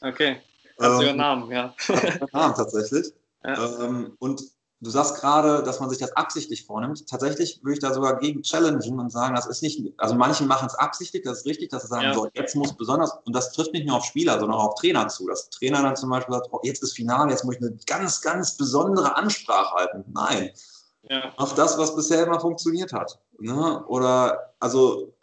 [0.00, 0.36] Okay.
[0.80, 1.74] Hat ähm, sogar Namen, ja.
[2.32, 3.12] Namen tatsächlich.
[3.44, 3.56] Ja.
[3.80, 4.40] Ähm, und
[4.82, 7.06] Du sagst gerade, dass man sich das absichtlich vornimmt.
[7.08, 10.66] Tatsächlich würde ich da sogar gegen challengen und sagen, das ist nicht, also manche machen
[10.66, 12.14] es absichtlich, das ist richtig, dass sie sagen, ja.
[12.14, 15.06] so, jetzt muss besonders, und das trifft nicht nur auf Spieler, sondern auch auf Trainer
[15.06, 15.28] zu.
[15.28, 18.20] Dass Trainer dann zum Beispiel sagt, oh, jetzt ist Finale, jetzt muss ich eine ganz,
[18.22, 20.04] ganz besondere Ansprache halten.
[20.12, 20.50] Nein.
[21.08, 21.32] Ja.
[21.36, 23.20] Auf das, was bisher immer funktioniert hat.
[23.38, 23.84] Ne?
[23.86, 25.14] Oder, also,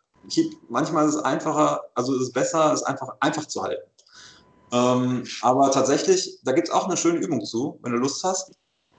[0.69, 3.83] manchmal ist es einfacher, also ist es besser, es einfach, einfach zu halten.
[4.71, 8.53] Ähm, aber tatsächlich, da gibt es auch eine schöne Übung zu, wenn du Lust hast.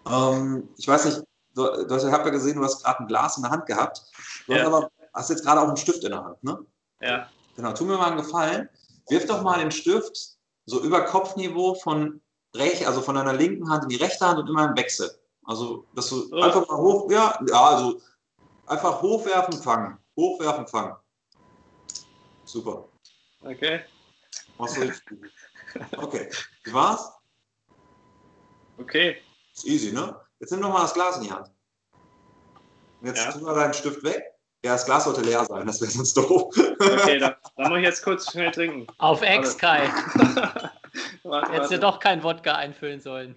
[0.08, 1.22] Ähm, ich weiß nicht,
[1.54, 4.02] du, du hast, ja gesehen, du hast gerade ein Glas in der Hand gehabt.
[4.46, 4.60] Du ja.
[4.60, 6.58] hast aber hast jetzt gerade auch einen Stift in der Hand, ne?
[7.00, 7.28] Ja.
[7.56, 8.68] Genau, tu mir mal einen Gefallen.
[9.08, 10.36] Wirf doch mal den Stift
[10.66, 12.20] so über Kopfniveau von
[12.54, 15.10] rechts, also von deiner linken Hand in die rechte Hand und immer im Wechsel.
[15.44, 16.40] Also, dass du oh.
[16.40, 18.00] einfach mal hoch, ja, ja, also
[18.66, 19.98] einfach hochwerfen, fangen.
[20.16, 20.94] Hochwerfen, fangen.
[22.44, 22.88] Super.
[23.42, 23.80] Okay.
[24.58, 25.18] Machst du richtig.
[25.96, 26.30] Okay.
[26.64, 27.12] Wie war's?
[28.78, 29.18] Okay.
[29.60, 30.16] Ist easy, ne?
[30.38, 31.50] Jetzt nimm doch mal das Glas in die Hand.
[33.00, 33.32] Und jetzt ja.
[33.32, 34.24] tu mal deinen Stift weg.
[34.64, 36.54] Ja, das Glas sollte leer sein, das wäre sonst doof.
[36.56, 38.86] Okay, dann, dann muss ich jetzt kurz schnell trinken.
[38.98, 39.86] Auf Ex, Kai.
[41.50, 43.36] Hättest du doch kein Wodka einfüllen sollen.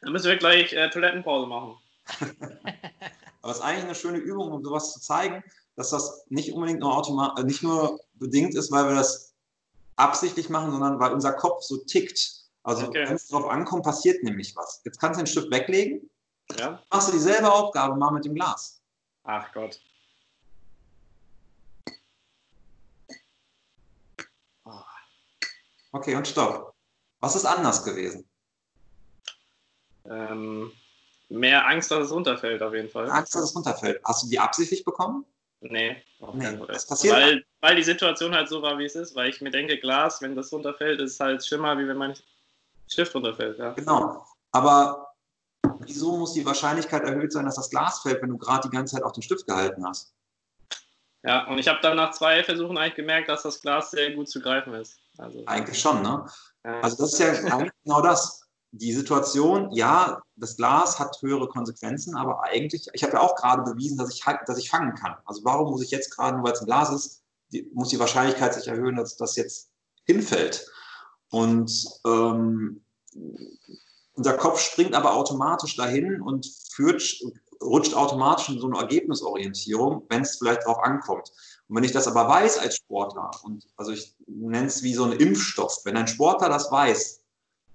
[0.00, 1.76] Dann müssen wir gleich äh, Toilettenpause machen.
[3.42, 5.44] Aber es ist eigentlich eine schöne Übung, um sowas zu zeigen,
[5.76, 9.32] dass das nicht unbedingt nur automatisch, äh, nicht nur bedingt ist, weil wir das
[9.96, 12.37] absichtlich machen, sondern weil unser Kopf so tickt.
[12.68, 13.08] Also okay.
[13.08, 14.82] wenn es darauf ankommt, passiert nämlich was.
[14.84, 16.10] Jetzt kannst du den Stift weglegen.
[16.58, 16.82] Ja.
[16.90, 18.82] Machst du dieselbe Aufgabe mal mit dem Glas.
[19.24, 19.80] Ach Gott.
[25.92, 26.74] Okay, und stopp.
[27.20, 28.28] Was ist anders gewesen?
[30.04, 30.70] Ähm,
[31.30, 33.10] mehr Angst, dass es runterfällt, auf jeden Fall.
[33.10, 33.98] Angst, dass es runterfällt.
[34.04, 35.24] Hast du die absichtlich bekommen?
[35.60, 35.96] Nee,
[36.34, 36.58] nee.
[36.68, 39.50] Das passiert weil, weil die Situation halt so war, wie es ist, weil ich mir
[39.50, 42.14] denke, Glas, wenn das runterfällt, ist halt schlimmer, wie wenn man
[42.88, 43.72] Stift runterfällt, ja.
[43.72, 44.24] Genau.
[44.52, 45.14] Aber
[45.80, 48.96] wieso muss die Wahrscheinlichkeit erhöht sein, dass das Glas fällt, wenn du gerade die ganze
[48.96, 50.14] Zeit auf den Stift gehalten hast?
[51.24, 54.28] Ja, und ich habe dann nach zwei Versuchen eigentlich gemerkt, dass das Glas sehr gut
[54.28, 54.98] zu greifen ist.
[55.18, 56.26] Also, eigentlich schon, ne?
[56.64, 56.80] Ja.
[56.80, 58.44] Also das ist ja eigentlich genau das.
[58.70, 63.62] Die Situation, ja, das Glas hat höhere Konsequenzen, aber eigentlich, ich habe ja auch gerade
[63.62, 65.16] bewiesen, dass ich, dass ich fangen kann.
[65.24, 67.98] Also warum muss ich jetzt gerade, nur weil es ein Glas ist, die, muss die
[67.98, 69.70] Wahrscheinlichkeit sich erhöhen, dass das jetzt
[70.04, 70.70] hinfällt.
[71.30, 72.80] Und ähm,
[74.14, 77.02] unser Kopf springt aber automatisch dahin und führt,
[77.62, 81.32] rutscht automatisch in so eine Ergebnisorientierung, wenn es vielleicht darauf ankommt.
[81.68, 85.04] Und wenn ich das aber weiß als Sportler, und also ich nenne es wie so
[85.04, 87.20] ein Impfstoff, wenn ein Sportler das weiß,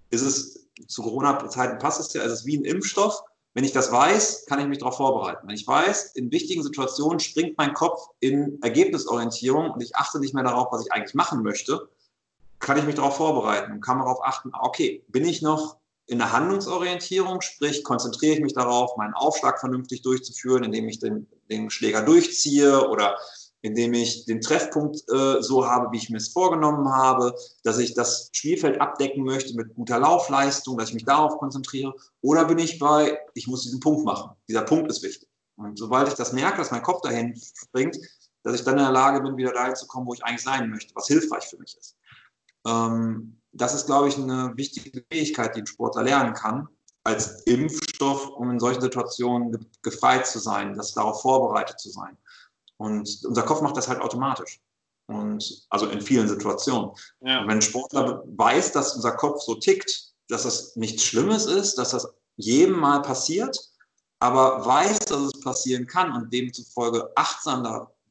[0.10, 3.24] ist es zu Corona-Zeiten passt es ja, es ist wie ein Impfstoff,
[3.56, 5.47] Wenn ich das weiß, kann ich mich darauf vorbereiten.
[5.47, 10.34] Wenn ich weiß, in wichtigen Situationen springt mein Kopf in Ergebnisorientierung und ich achte nicht
[10.34, 11.88] mehr darauf, was ich eigentlich machen möchte,
[12.64, 16.32] kann ich mich darauf vorbereiten und kann darauf achten, okay, bin ich noch in der
[16.32, 22.01] Handlungsorientierung, sprich konzentriere ich mich darauf, meinen Aufschlag vernünftig durchzuführen, indem ich den, den Schläger
[22.01, 23.18] durchziehe oder
[23.61, 27.34] indem ich den Treffpunkt äh, so habe, wie ich mir es vorgenommen habe,
[27.64, 31.93] dass ich das Spielfeld abdecken möchte mit guter Laufleistung, dass ich mich darauf konzentriere.
[32.22, 34.32] Oder bin ich bei, ich muss diesen Punkt machen.
[34.49, 35.30] Dieser Punkt ist wichtig.
[35.55, 37.97] Und sobald ich das merke, dass mein Kopf dahin springt,
[38.43, 40.70] dass ich dann in der Lage bin, wieder dahin zu kommen, wo ich eigentlich sein
[40.70, 41.95] möchte, was hilfreich für mich ist.
[42.66, 46.68] Ähm, das ist, glaube ich, eine wichtige Fähigkeit, die ein Sportler lernen kann,
[47.03, 52.18] als Impfstoff, um in solchen Situationen gefeit zu sein, das darauf vorbereitet zu sein.
[52.78, 54.59] Und unser Kopf macht das halt automatisch.
[55.07, 56.91] Und also in vielen Situationen.
[57.22, 57.41] Ja.
[57.43, 61.91] wenn ein Sportler weiß, dass unser Kopf so tickt, dass das nichts Schlimmes ist, dass
[61.91, 62.07] das
[62.38, 63.57] jedem mal passiert,
[64.20, 67.64] aber weiß, dass es passieren kann und demzufolge achtsam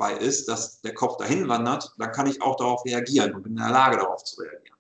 [0.03, 3.53] dabei ist, dass der Kopf dahin wandert, dann kann ich auch darauf reagieren und bin
[3.53, 4.77] in der Lage, darauf zu reagieren.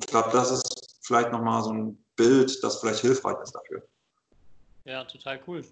[0.00, 3.82] Ich glaube, das ist vielleicht nochmal so ein Bild, das vielleicht hilfreich ist dafür.
[4.84, 5.62] Ja, total cool.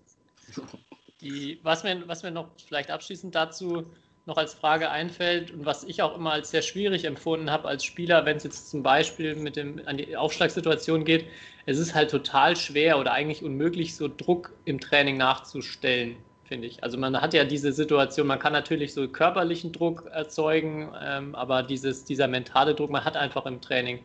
[1.21, 3.87] Die, was, mir, was mir noch vielleicht abschließend dazu
[4.27, 7.85] noch als Frage einfällt und was ich auch immer als sehr schwierig empfunden habe als
[7.85, 11.27] Spieler, wenn es jetzt zum Beispiel mit dem, an die Aufschlagssituation geht,
[11.65, 16.17] es ist halt total schwer oder eigentlich unmöglich, so Druck im Training nachzustellen,
[16.47, 16.83] finde ich.
[16.83, 21.63] Also man hat ja diese Situation, man kann natürlich so körperlichen Druck erzeugen, ähm, aber
[21.63, 24.01] dieses, dieser mentale Druck, man hat einfach im Training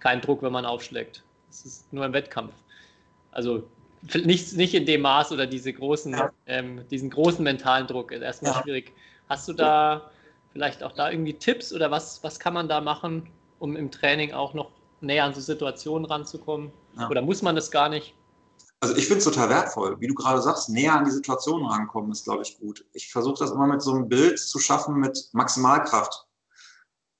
[0.00, 1.22] keinen Druck, wenn man aufschlägt.
[1.50, 2.52] Es ist nur im Wettkampf.
[3.30, 3.64] Also
[4.24, 6.30] nicht, nicht in dem Maß oder diese großen, ja.
[6.46, 8.62] ähm, diesen großen mentalen Druck ist erstmal ja.
[8.62, 8.92] schwierig.
[9.28, 10.10] Hast du da
[10.52, 14.32] vielleicht auch da irgendwie Tipps oder was, was kann man da machen, um im Training
[14.32, 14.70] auch noch
[15.00, 16.72] näher an so Situationen ranzukommen?
[16.98, 17.08] Ja.
[17.08, 18.14] Oder muss man das gar nicht?
[18.80, 20.00] Also ich finde es total wertvoll.
[20.00, 22.86] Wie du gerade sagst, näher an die Situation rankommen ist, glaube ich, gut.
[22.92, 26.26] Ich versuche das immer mit so einem Bild zu schaffen mit Maximalkraft.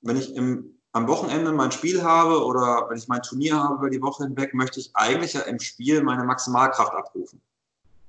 [0.01, 3.89] Wenn ich im am Wochenende mein Spiel habe oder wenn ich mein Turnier habe über
[3.89, 7.41] die Woche hinweg, möchte ich eigentlich ja im Spiel meine Maximalkraft abrufen.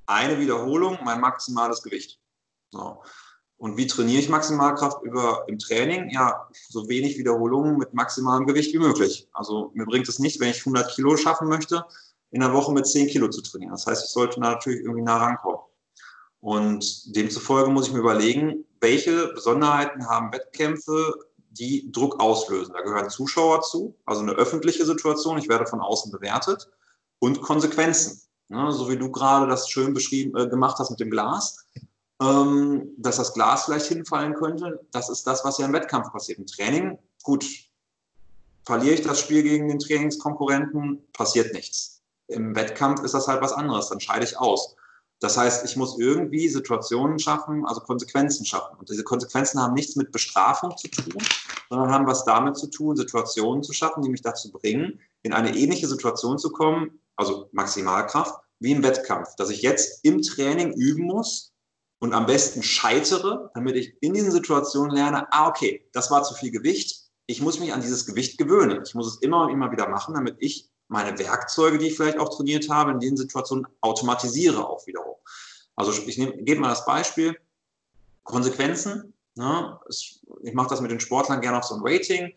[0.07, 2.18] Eine Wiederholung, mein maximales Gewicht.
[2.70, 3.03] So.
[3.59, 6.09] Und wie trainiere ich Maximalkraft über im Training?
[6.11, 9.28] Ja, so wenig Wiederholungen mit maximalem Gewicht wie möglich.
[9.34, 11.84] Also mir bringt es nicht, wenn ich 100 Kilo schaffen möchte,
[12.31, 13.72] in der Woche mit 10 Kilo zu trainieren.
[13.72, 15.61] Das heißt, ich sollte natürlich irgendwie nah rankommen.
[16.41, 21.14] Und demzufolge muss ich mir überlegen, welche Besonderheiten haben Wettkämpfe,
[21.51, 22.72] die Druck auslösen.
[22.72, 26.70] Da gehören Zuschauer zu, also eine öffentliche Situation, ich werde von außen bewertet,
[27.18, 28.22] und Konsequenzen.
[28.49, 31.66] Ne, so wie du gerade das schön beschrieben äh, gemacht hast mit dem Glas,
[32.20, 36.41] ähm, dass das Glas vielleicht hinfallen könnte, das ist das, was ja im Wettkampf passiert.
[36.41, 37.47] Im Training, gut,
[38.64, 41.99] verliere ich das Spiel gegen den Trainingskonkurrenten, passiert nichts.
[42.31, 44.76] Im Wettkampf ist das halt was anderes, dann scheide ich aus.
[45.20, 48.78] Das heißt, ich muss irgendwie Situationen schaffen, also Konsequenzen schaffen.
[48.78, 51.22] Und diese Konsequenzen haben nichts mit Bestrafung zu tun,
[51.68, 55.55] sondern haben was damit zu tun, Situationen zu schaffen, die mich dazu bringen, in eine
[55.55, 59.37] ähnliche Situation zu kommen, also Maximalkraft, wie im Wettkampf.
[59.37, 61.53] Dass ich jetzt im Training üben muss
[61.99, 66.33] und am besten scheitere, damit ich in diesen Situationen lerne, ah, okay, das war zu
[66.33, 67.11] viel Gewicht.
[67.26, 68.83] Ich muss mich an dieses Gewicht gewöhnen.
[68.87, 72.18] Ich muss es immer und immer wieder machen, damit ich meine Werkzeuge, die ich vielleicht
[72.18, 75.14] auch trainiert habe, in den Situationen automatisiere auch wiederum.
[75.76, 77.38] Also ich gebe mal das Beispiel,
[78.24, 79.14] Konsequenzen.
[79.36, 79.78] Ne?
[79.88, 82.32] Ich mache das mit den Sportlern gerne auf so ein Rating.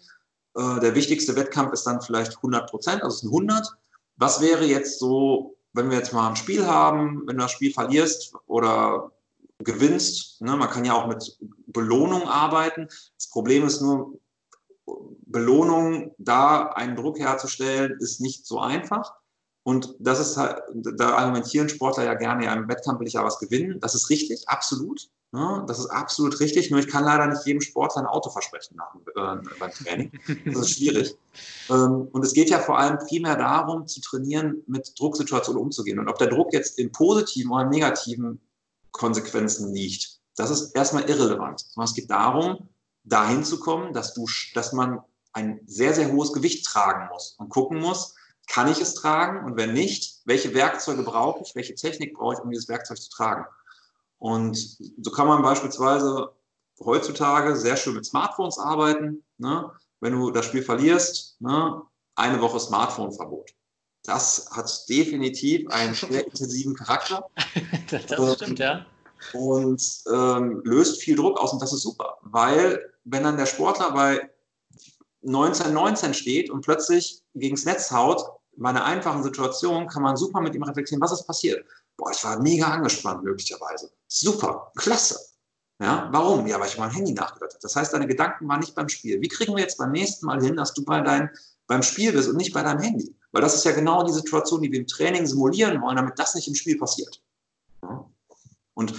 [0.55, 3.67] Äh, der wichtigste Wettkampf ist dann vielleicht 100 Prozent, also es sind 100.
[4.17, 7.73] Was wäre jetzt so, wenn wir jetzt mal ein Spiel haben, wenn du das Spiel
[7.73, 9.11] verlierst oder
[9.57, 10.55] gewinnst, ne?
[10.55, 11.37] man kann ja auch mit
[11.67, 12.87] Belohnung arbeiten.
[13.17, 14.13] Das Problem ist nur,
[15.33, 19.13] Belohnung, da einen Druck herzustellen, ist nicht so einfach.
[19.63, 23.25] Und das ist halt, da argumentieren Sportler ja gerne, ja, im Wettkampf will ich ja
[23.25, 23.79] was gewinnen.
[23.81, 25.09] Das ist richtig, absolut.
[25.31, 25.63] Ne?
[25.67, 26.69] Das ist absolut richtig.
[26.69, 30.11] Nur ich kann leider nicht jedem Sportler ein Auto versprechen nach, äh, beim Training.
[30.45, 31.15] Das ist schwierig.
[31.69, 35.97] ähm, und es geht ja vor allem primär darum, zu trainieren, mit Drucksituationen umzugehen.
[35.97, 38.39] Und ob der Druck jetzt in positiven oder negativen
[38.91, 41.61] Konsequenzen liegt, das ist erstmal irrelevant.
[41.61, 42.69] Sondern es geht darum,
[43.03, 45.01] dahin zu kommen, dass du, dass man
[45.33, 48.15] ein sehr, sehr hohes Gewicht tragen muss und gucken muss,
[48.47, 52.39] kann ich es tragen und wenn nicht, welche Werkzeuge brauche ich, welche Technik brauche ich,
[52.39, 53.45] um dieses Werkzeug zu tragen.
[54.19, 54.57] Und
[55.01, 56.31] so kann man beispielsweise
[56.83, 59.23] heutzutage sehr schön mit Smartphones arbeiten.
[59.37, 59.71] Ne?
[59.99, 61.81] Wenn du das Spiel verlierst, ne?
[62.15, 63.51] eine Woche Smartphone-Verbot.
[64.03, 67.29] Das hat definitiv einen sehr intensiven Charakter.
[67.89, 68.85] das stimmt, ja.
[69.31, 69.81] Und
[70.11, 74.29] ähm, löst viel Druck aus und das ist super, weil wenn dann der Sportler bei
[75.25, 78.23] 1919 steht und plötzlich gegens Netz haut,
[78.55, 81.65] bei einer einfachen Situation kann man super mit ihm reflektieren, was ist passiert.
[81.97, 83.91] Boah, ich war mega angespannt möglicherweise.
[84.07, 85.19] Super, klasse.
[85.81, 86.47] Ja, warum?
[86.47, 87.61] Ja, weil ich mein Handy nachgedacht habe.
[87.61, 89.19] Das heißt, deine Gedanken waren nicht beim Spiel.
[89.21, 91.29] Wie kriegen wir jetzt beim nächsten Mal hin, dass du bei dein,
[91.67, 93.15] beim Spiel bist und nicht bei deinem Handy?
[93.31, 96.35] Weil das ist ja genau die Situation, die wir im Training simulieren wollen, damit das
[96.35, 97.21] nicht im Spiel passiert.
[97.81, 98.09] Ja?
[98.75, 98.93] Und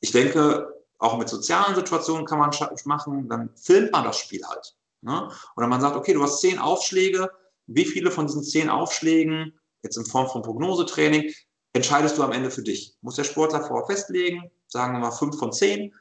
[0.00, 2.50] ich denke, auch mit sozialen Situationen kann man
[2.84, 4.76] machen, dann filmt man das Spiel halt.
[5.02, 5.30] Ne?
[5.56, 7.30] Oder man sagt, okay, du hast zehn Aufschläge,
[7.66, 11.32] wie viele von diesen zehn Aufschlägen, jetzt in Form von Prognosetraining,
[11.72, 12.96] entscheidest du am Ende für dich?
[13.00, 15.94] Muss der Sportler vorher festlegen, sagen wir mal fünf von zehn.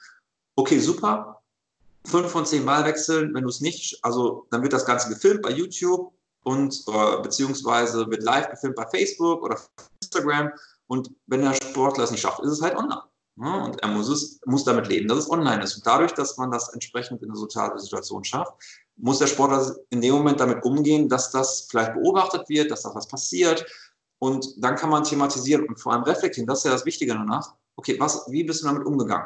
[0.56, 1.42] Okay, super.
[2.06, 5.52] Fünf von zehn Ballwechseln, wenn du es nicht, also dann wird das Ganze gefilmt bei
[5.52, 9.60] YouTube und äh, beziehungsweise wird live gefilmt bei Facebook oder
[10.02, 10.52] Instagram.
[10.88, 13.04] Und wenn der Sportler es nicht schafft, ist es halt online.
[13.38, 13.64] Ne?
[13.64, 15.76] und er muss, es, muss damit leben, dass es online ist.
[15.78, 18.54] Und dadurch, dass man das entsprechend in eine soziale Situation schafft,
[19.02, 22.94] muss der Sportler in dem Moment damit umgehen, dass das vielleicht beobachtet wird, dass da
[22.94, 23.66] was passiert.
[24.20, 26.48] Und dann kann man thematisieren und vor allem reflektieren.
[26.48, 27.56] Das ist ja das Wichtige danach.
[27.76, 29.26] Okay, was, wie bist du damit umgegangen?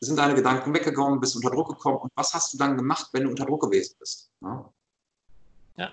[0.00, 3.08] Sind deine Gedanken weggegangen, bist du unter Druck gekommen und was hast du dann gemacht,
[3.12, 4.30] wenn du unter Druck gewesen bist?
[4.42, 4.72] Ja,
[5.78, 5.90] ja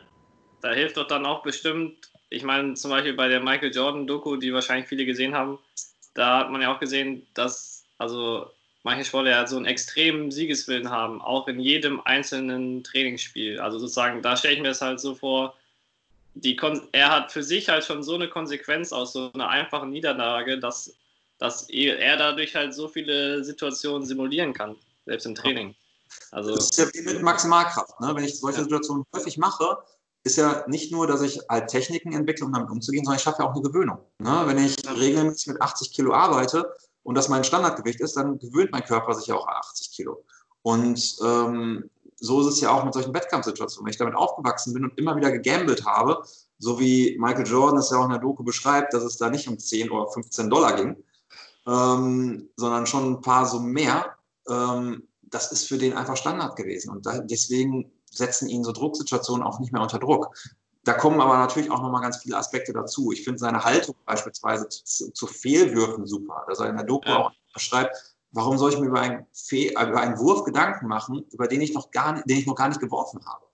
[0.62, 4.54] da hilft doch dann auch bestimmt, ich meine zum Beispiel bei der Michael Jordan-Doku, die
[4.54, 5.58] wahrscheinlich viele gesehen haben,
[6.14, 8.52] da hat man ja auch gesehen, dass also
[8.84, 13.60] manche Sportler ja so einen extremen Siegeswillen haben, auch in jedem einzelnen Trainingsspiel.
[13.60, 15.56] Also sozusagen, da stelle ich mir das halt so vor,
[16.36, 16.60] die
[16.92, 20.94] er hat für sich halt schon so eine Konsequenz aus so einer einfachen Niederlage, dass,
[21.38, 24.76] dass er dadurch halt so viele Situationen simulieren kann,
[25.06, 25.76] selbst im Training.
[26.32, 28.00] Also, das ist ja wie mit Maximalkraft.
[28.00, 28.14] Ne?
[28.16, 28.64] Wenn ich solche ja.
[28.64, 29.78] Situationen häufig mache,
[30.24, 33.44] ist ja nicht nur, dass ich halt Techniken entwickle, um damit umzugehen, sondern ich schaffe
[33.44, 34.00] ja auch eine Gewöhnung.
[34.20, 34.44] Ne?
[34.46, 36.74] Wenn ich regelmäßig mit 80 Kilo arbeite
[37.04, 40.24] und das mein Standardgewicht ist, dann gewöhnt mein Körper sich ja auch an 80 Kilo.
[40.62, 43.86] Und ähm, so ist es ja auch mit solchen Wettkampfsituationen.
[43.86, 46.24] Wenn ich damit aufgewachsen bin und immer wieder gegambelt habe,
[46.58, 49.48] so wie Michael Jordan es ja auch in der Doku beschreibt, dass es da nicht
[49.48, 50.96] um 10 oder 15 Dollar ging,
[51.68, 54.16] ähm, sondern schon ein paar so mehr,
[54.50, 56.92] ähm, das ist für den einfach Standard gewesen.
[56.92, 60.34] Und da, deswegen setzen ihn so Drucksituationen auch nicht mehr unter Druck.
[60.86, 63.12] Da kommen aber natürlich auch nochmal ganz viele Aspekte dazu.
[63.12, 67.18] Ich finde seine Haltung beispielsweise zu, zu Fehlwürfen super, dass er in der Doku ja.
[67.18, 67.96] auch beschreibt,
[68.32, 71.74] warum soll ich mir über einen, Fe über einen Wurf Gedanken machen, über den ich
[71.74, 73.46] noch gar nicht, den ich noch gar nicht geworfen habe.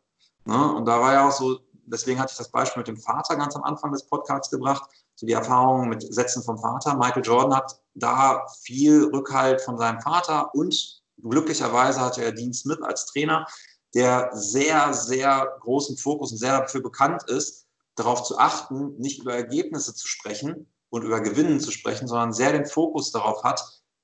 [0.46, 0.74] Ne?
[0.74, 3.56] Und da war ja auch so, deswegen hatte ich das Beispiel mit dem Vater ganz
[3.56, 6.96] am Anfang des Podcasts gebracht, so die Erfahrung mit Sätzen vom Vater.
[6.96, 12.82] Michael Jordan hat da viel Rückhalt von seinem Vater und glücklicherweise hatte er Dean Smith
[12.82, 13.46] als Trainer,
[13.94, 19.34] der sehr, sehr großen Fokus und sehr dafür bekannt ist, darauf zu achten, nicht über
[19.34, 23.62] Ergebnisse zu sprechen und über Gewinnen zu sprechen, sondern sehr den Fokus darauf hat,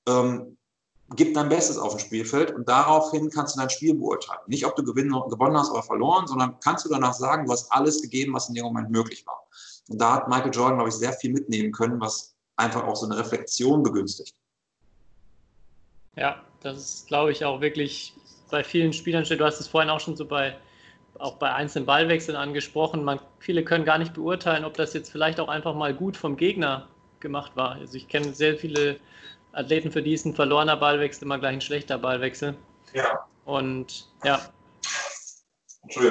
[0.07, 0.57] ähm,
[1.15, 4.41] gib dein Bestes auf dem Spielfeld und daraufhin kannst du dein Spiel beurteilen.
[4.47, 8.01] Nicht, ob du gewonnen hast oder verloren, sondern kannst du danach sagen, du hast alles
[8.01, 9.45] gegeben, was in dem Moment möglich war.
[9.87, 13.05] Und da hat Michael Jordan, glaube ich, sehr viel mitnehmen können, was einfach auch so
[13.05, 14.35] eine Reflexion begünstigt.
[16.15, 18.15] Ja, das ist, glaube ich, auch wirklich
[18.49, 20.55] bei vielen Spielern steht, du hast es vorhin auch schon so bei,
[21.19, 25.39] auch bei einzelnen Ballwechseln angesprochen, man, viele können gar nicht beurteilen, ob das jetzt vielleicht
[25.39, 26.87] auch einfach mal gut vom Gegner
[27.19, 27.73] gemacht war.
[27.73, 28.99] Also ich kenne sehr viele
[29.51, 32.55] Athleten, für die ist ein verlorener Ballwechsel immer gleich ein schlechter Ballwechsel.
[32.93, 33.25] Ja.
[33.45, 34.41] Und ja,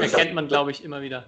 [0.01, 1.27] erkennt man, glaube ich, immer wieder.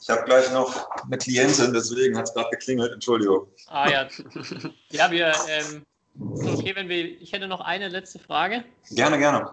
[0.00, 2.92] Ich habe gleich noch eine Klientin, deswegen hat es gerade geklingelt.
[2.92, 3.48] Entschuldigung.
[3.66, 4.08] Ah ja.
[4.90, 5.84] Ja, wir, ähm,
[6.18, 8.64] okay, wenn wir, ich hätte noch eine letzte Frage.
[8.90, 9.50] Gerne, gerne.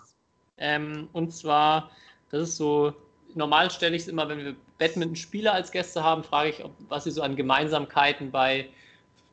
[0.57, 1.91] Ähm, und zwar,
[2.31, 2.93] das ist so,
[3.33, 7.03] normal stelle ich es immer, wenn wir Badminton-Spieler als Gäste haben, frage ich, ob, was
[7.05, 8.67] sie so an Gemeinsamkeiten bei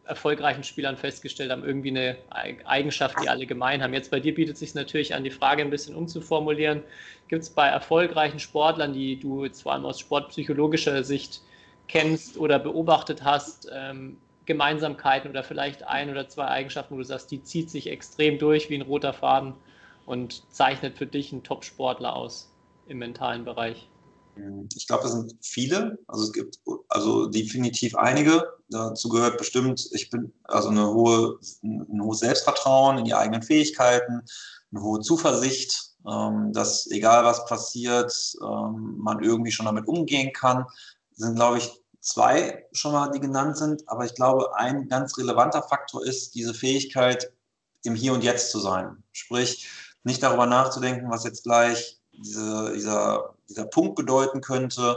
[0.05, 2.16] erfolgreichen Spielern festgestellt haben, irgendwie eine
[2.64, 3.95] Eigenschaft, die alle gemein haben.
[3.95, 6.83] Jetzt bei dir bietet es sich natürlich an, die Frage ein bisschen umzuformulieren.
[7.29, 11.41] Gibt es bei erfolgreichen Sportlern, die du jetzt vor allem aus sportpsychologischer Sicht
[11.87, 17.31] kennst oder beobachtet hast, ähm, Gemeinsamkeiten oder vielleicht ein oder zwei Eigenschaften, wo du sagst,
[17.31, 19.55] die zieht sich extrem durch wie ein roter Faden
[20.07, 22.50] und zeichnet für dich einen Top-Sportler aus
[22.86, 23.88] im mentalen Bereich?
[24.74, 25.98] Ich glaube, es sind viele.
[26.07, 28.42] Also es gibt also definitiv einige.
[28.70, 34.22] Dazu gehört bestimmt, ich bin also eine hohe, ein hohes Selbstvertrauen in die eigenen Fähigkeiten,
[34.70, 40.64] eine hohe Zuversicht, ähm, dass egal was passiert, ähm, man irgendwie schon damit umgehen kann.
[41.11, 43.86] Das sind, glaube ich, zwei schon mal, die genannt sind.
[43.86, 47.30] Aber ich glaube, ein ganz relevanter Faktor ist diese Fähigkeit,
[47.84, 49.03] im Hier und Jetzt zu sein.
[49.12, 49.68] Sprich,
[50.05, 54.96] nicht darüber nachzudenken, was jetzt gleich diese, dieser, dieser Punkt bedeuten könnte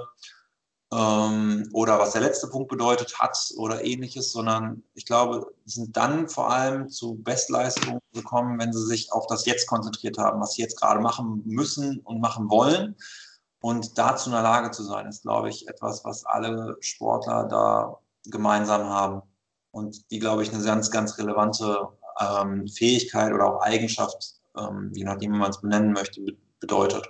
[0.93, 5.97] ähm, oder was der letzte Punkt bedeutet hat oder ähnliches, sondern ich glaube, die sind
[5.97, 10.53] dann vor allem zu Bestleistungen gekommen, wenn sie sich auf das Jetzt konzentriert haben, was
[10.53, 12.95] sie jetzt gerade machen müssen und machen wollen
[13.61, 17.99] Und dazu in der Lage zu sein, ist, glaube ich, etwas, was alle Sportler da
[18.25, 19.21] gemeinsam haben.
[19.71, 21.87] Und die, glaube ich, eine ganz, ganz relevante
[22.19, 27.07] ähm, Fähigkeit oder auch Eigenschaft, ähm, je nachdem, wie man es benennen möchte, be bedeutet.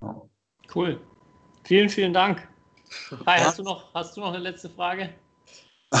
[0.00, 0.22] Ja.
[0.74, 1.00] Cool.
[1.64, 2.48] Vielen, vielen Dank.
[3.26, 3.46] Hi, Ja.
[3.46, 5.10] hast, du noch, hast du noch eine letzte Frage?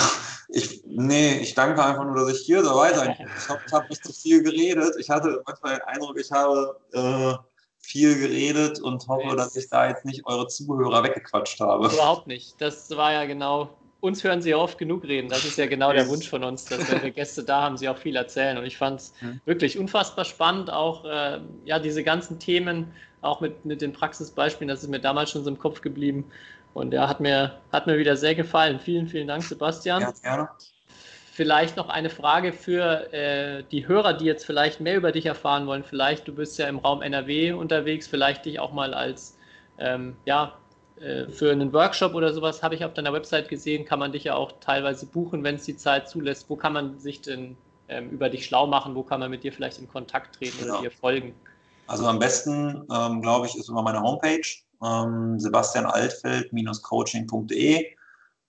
[0.54, 3.26] Ich, nee, ich danke einfach nur, dass ich hier dabei sein kann.
[3.38, 4.94] Ich habe hab nicht zu viel geredet.
[4.98, 7.34] Ich hatte manchmal den Eindruck, ich habe äh,
[7.78, 11.86] viel geredet und hoffe, dass ich da jetzt nicht eure Zuhörer weggequatscht habe.
[11.86, 12.60] Überhaupt nicht.
[12.60, 13.70] Das war ja genau.
[14.02, 15.28] Uns hören sie ja oft genug reden.
[15.28, 16.08] Das ist ja genau der.
[16.08, 18.58] Wunsch von uns, dass wenn wir Gäste da haben, sie auch viel erzählen.
[18.58, 19.40] Und ich fand es Mhm.
[19.44, 24.82] wirklich unfassbar spannend, auch äh, ja, diese ganzen Themen, auch mit, mit den Praxisbeispielen, das
[24.82, 26.24] ist mir damals schon so im Kopf geblieben.
[26.74, 28.80] Und ja, hat mir, hat mir wieder sehr gefallen.
[28.80, 30.00] Vielen, vielen Dank, Sebastian.
[30.02, 30.48] Ja, gerne.
[31.34, 35.66] Vielleicht noch eine Frage für äh, die Hörer, die jetzt vielleicht mehr über dich erfahren
[35.68, 35.84] wollen.
[35.84, 39.38] Vielleicht, du bist ja im Raum NRW unterwegs, vielleicht dich auch mal als,
[39.78, 40.58] ähm, ja,
[40.98, 44.34] für einen Workshop oder sowas, habe ich auf deiner Website gesehen, kann man dich ja
[44.34, 46.48] auch teilweise buchen, wenn es die Zeit zulässt.
[46.48, 47.56] Wo kann man sich denn
[47.88, 48.94] ähm, über dich schlau machen?
[48.94, 50.82] Wo kann man mit dir vielleicht in Kontakt treten oder Genau.
[50.82, 51.34] dir folgen?
[51.86, 54.46] Also am besten, ähm, glaube ich, ist über meine Homepage,
[54.82, 57.86] ähm, sebastianaltfeld-coaching.de.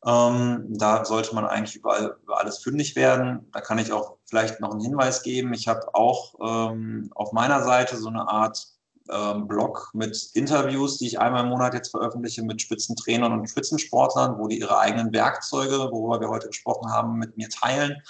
[0.06, 3.50] Ähm, da sollte man eigentlich überall über alles fündig werden.
[3.52, 5.54] Da kann ich auch vielleicht noch einen Hinweis geben.
[5.54, 8.68] Ich habe auch ähm, auf meiner Seite so eine Art
[9.12, 14.38] ähm, Blog mit Interviews, die ich einmal im Monat jetzt veröffentliche mit Spitzentrainern und Spitzensportlern,
[14.38, 18.02] wo die ihre eigenen Werkzeuge, worüber wir heute gesprochen haben, mit mir teilen.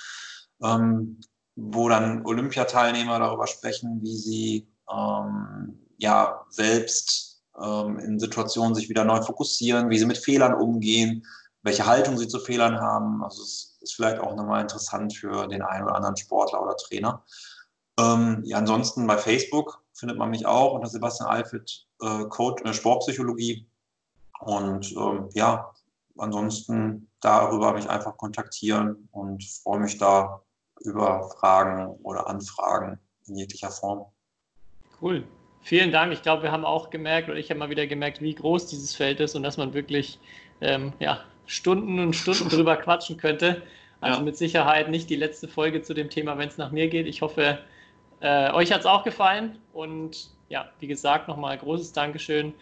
[0.62, 1.20] Ähm,
[1.56, 9.06] wo dann Olympiateilnehmer darüber sprechen, wie sie ähm, ja selbst ähm, in Situationen sich wieder
[9.06, 11.26] neu fokussieren, wie sie mit Fehlern umgehen,
[11.62, 13.24] welche Haltung sie zu Fehlern haben.
[13.24, 17.24] Also es ist vielleicht auch nochmal interessant für den einen oder anderen Sportler oder Trainer.
[18.00, 22.74] Ähm, ja, ansonsten bei Facebook findet man mich auch unter Sebastian Alfred äh, Coach, äh,
[22.74, 23.68] Sportpsychologie.
[24.40, 25.72] Und ähm, ja,
[26.18, 30.42] ansonsten darüber mich einfach kontaktieren und freue mich da
[30.82, 34.06] über Fragen oder Anfragen in jeglicher Form.
[35.02, 35.24] Cool.
[35.62, 36.12] Vielen Dank.
[36.12, 38.94] Ich glaube, wir haben auch gemerkt, oder ich habe mal wieder gemerkt, wie groß dieses
[38.96, 40.20] Feld ist und dass man wirklich
[40.60, 43.62] ähm, ja, Stunden und Stunden drüber quatschen könnte.
[44.02, 44.26] Also Ja.
[44.26, 47.08] mit Sicherheit nicht die letzte Folge zu dem Thema, wenn es nach mir geht.
[47.08, 47.60] Ich hoffe,
[48.24, 49.58] äh, euch hat es auch gefallen.
[49.74, 52.54] Und ja, wie gesagt, nochmal großes Dankeschön.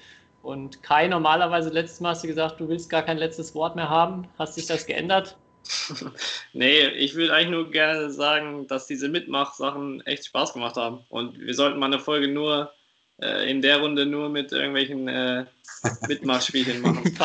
[0.42, 3.90] Und Kai, normalerweise letztes Mal hast du gesagt, du willst gar kein letztes Wort mehr
[3.90, 4.28] haben.
[4.40, 5.38] Hast sich das geändert?
[6.54, 11.06] Nee, ich würde eigentlich nur gerne sagen, dass diese Mitmach-Sachen echt Spaß gemacht haben.
[11.10, 12.74] Und wir sollten mal eine Folge nur
[13.22, 15.46] äh, in der Runde nur mit irgendwelchen äh,
[16.08, 17.16] Mitmachspielchen machen.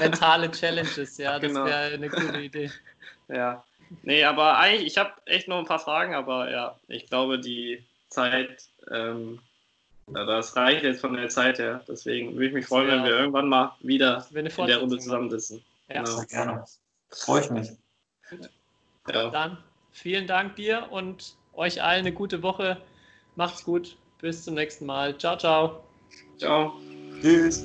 [0.00, 1.64] Mentale Challenges, ja, das Genau.
[1.66, 2.70] wäre eine gute Idee.
[3.28, 3.64] ja.
[4.02, 7.84] Nee, aber eigentlich, ich habe echt noch ein paar Fragen, aber ja, ich glaube, die
[8.08, 9.40] Zeit, ähm,
[10.06, 11.82] das reicht jetzt von der Zeit her.
[11.88, 15.62] Deswegen würde ich mich freuen, wenn wir irgendwann mal wieder in der Runde zusammensitzen.
[15.88, 16.02] Ja.
[16.02, 16.22] Genau.
[16.28, 16.64] Gerne.
[17.10, 17.68] Freue ich mich.
[19.12, 19.30] Ja.
[19.30, 19.58] Dann
[19.92, 22.80] vielen Dank dir und euch allen eine gute Woche.
[23.36, 23.96] Macht's gut.
[24.20, 25.16] Bis zum nächsten Mal.
[25.18, 25.84] Ciao, ciao.
[26.38, 26.74] Ciao.
[27.20, 27.64] Tschüss.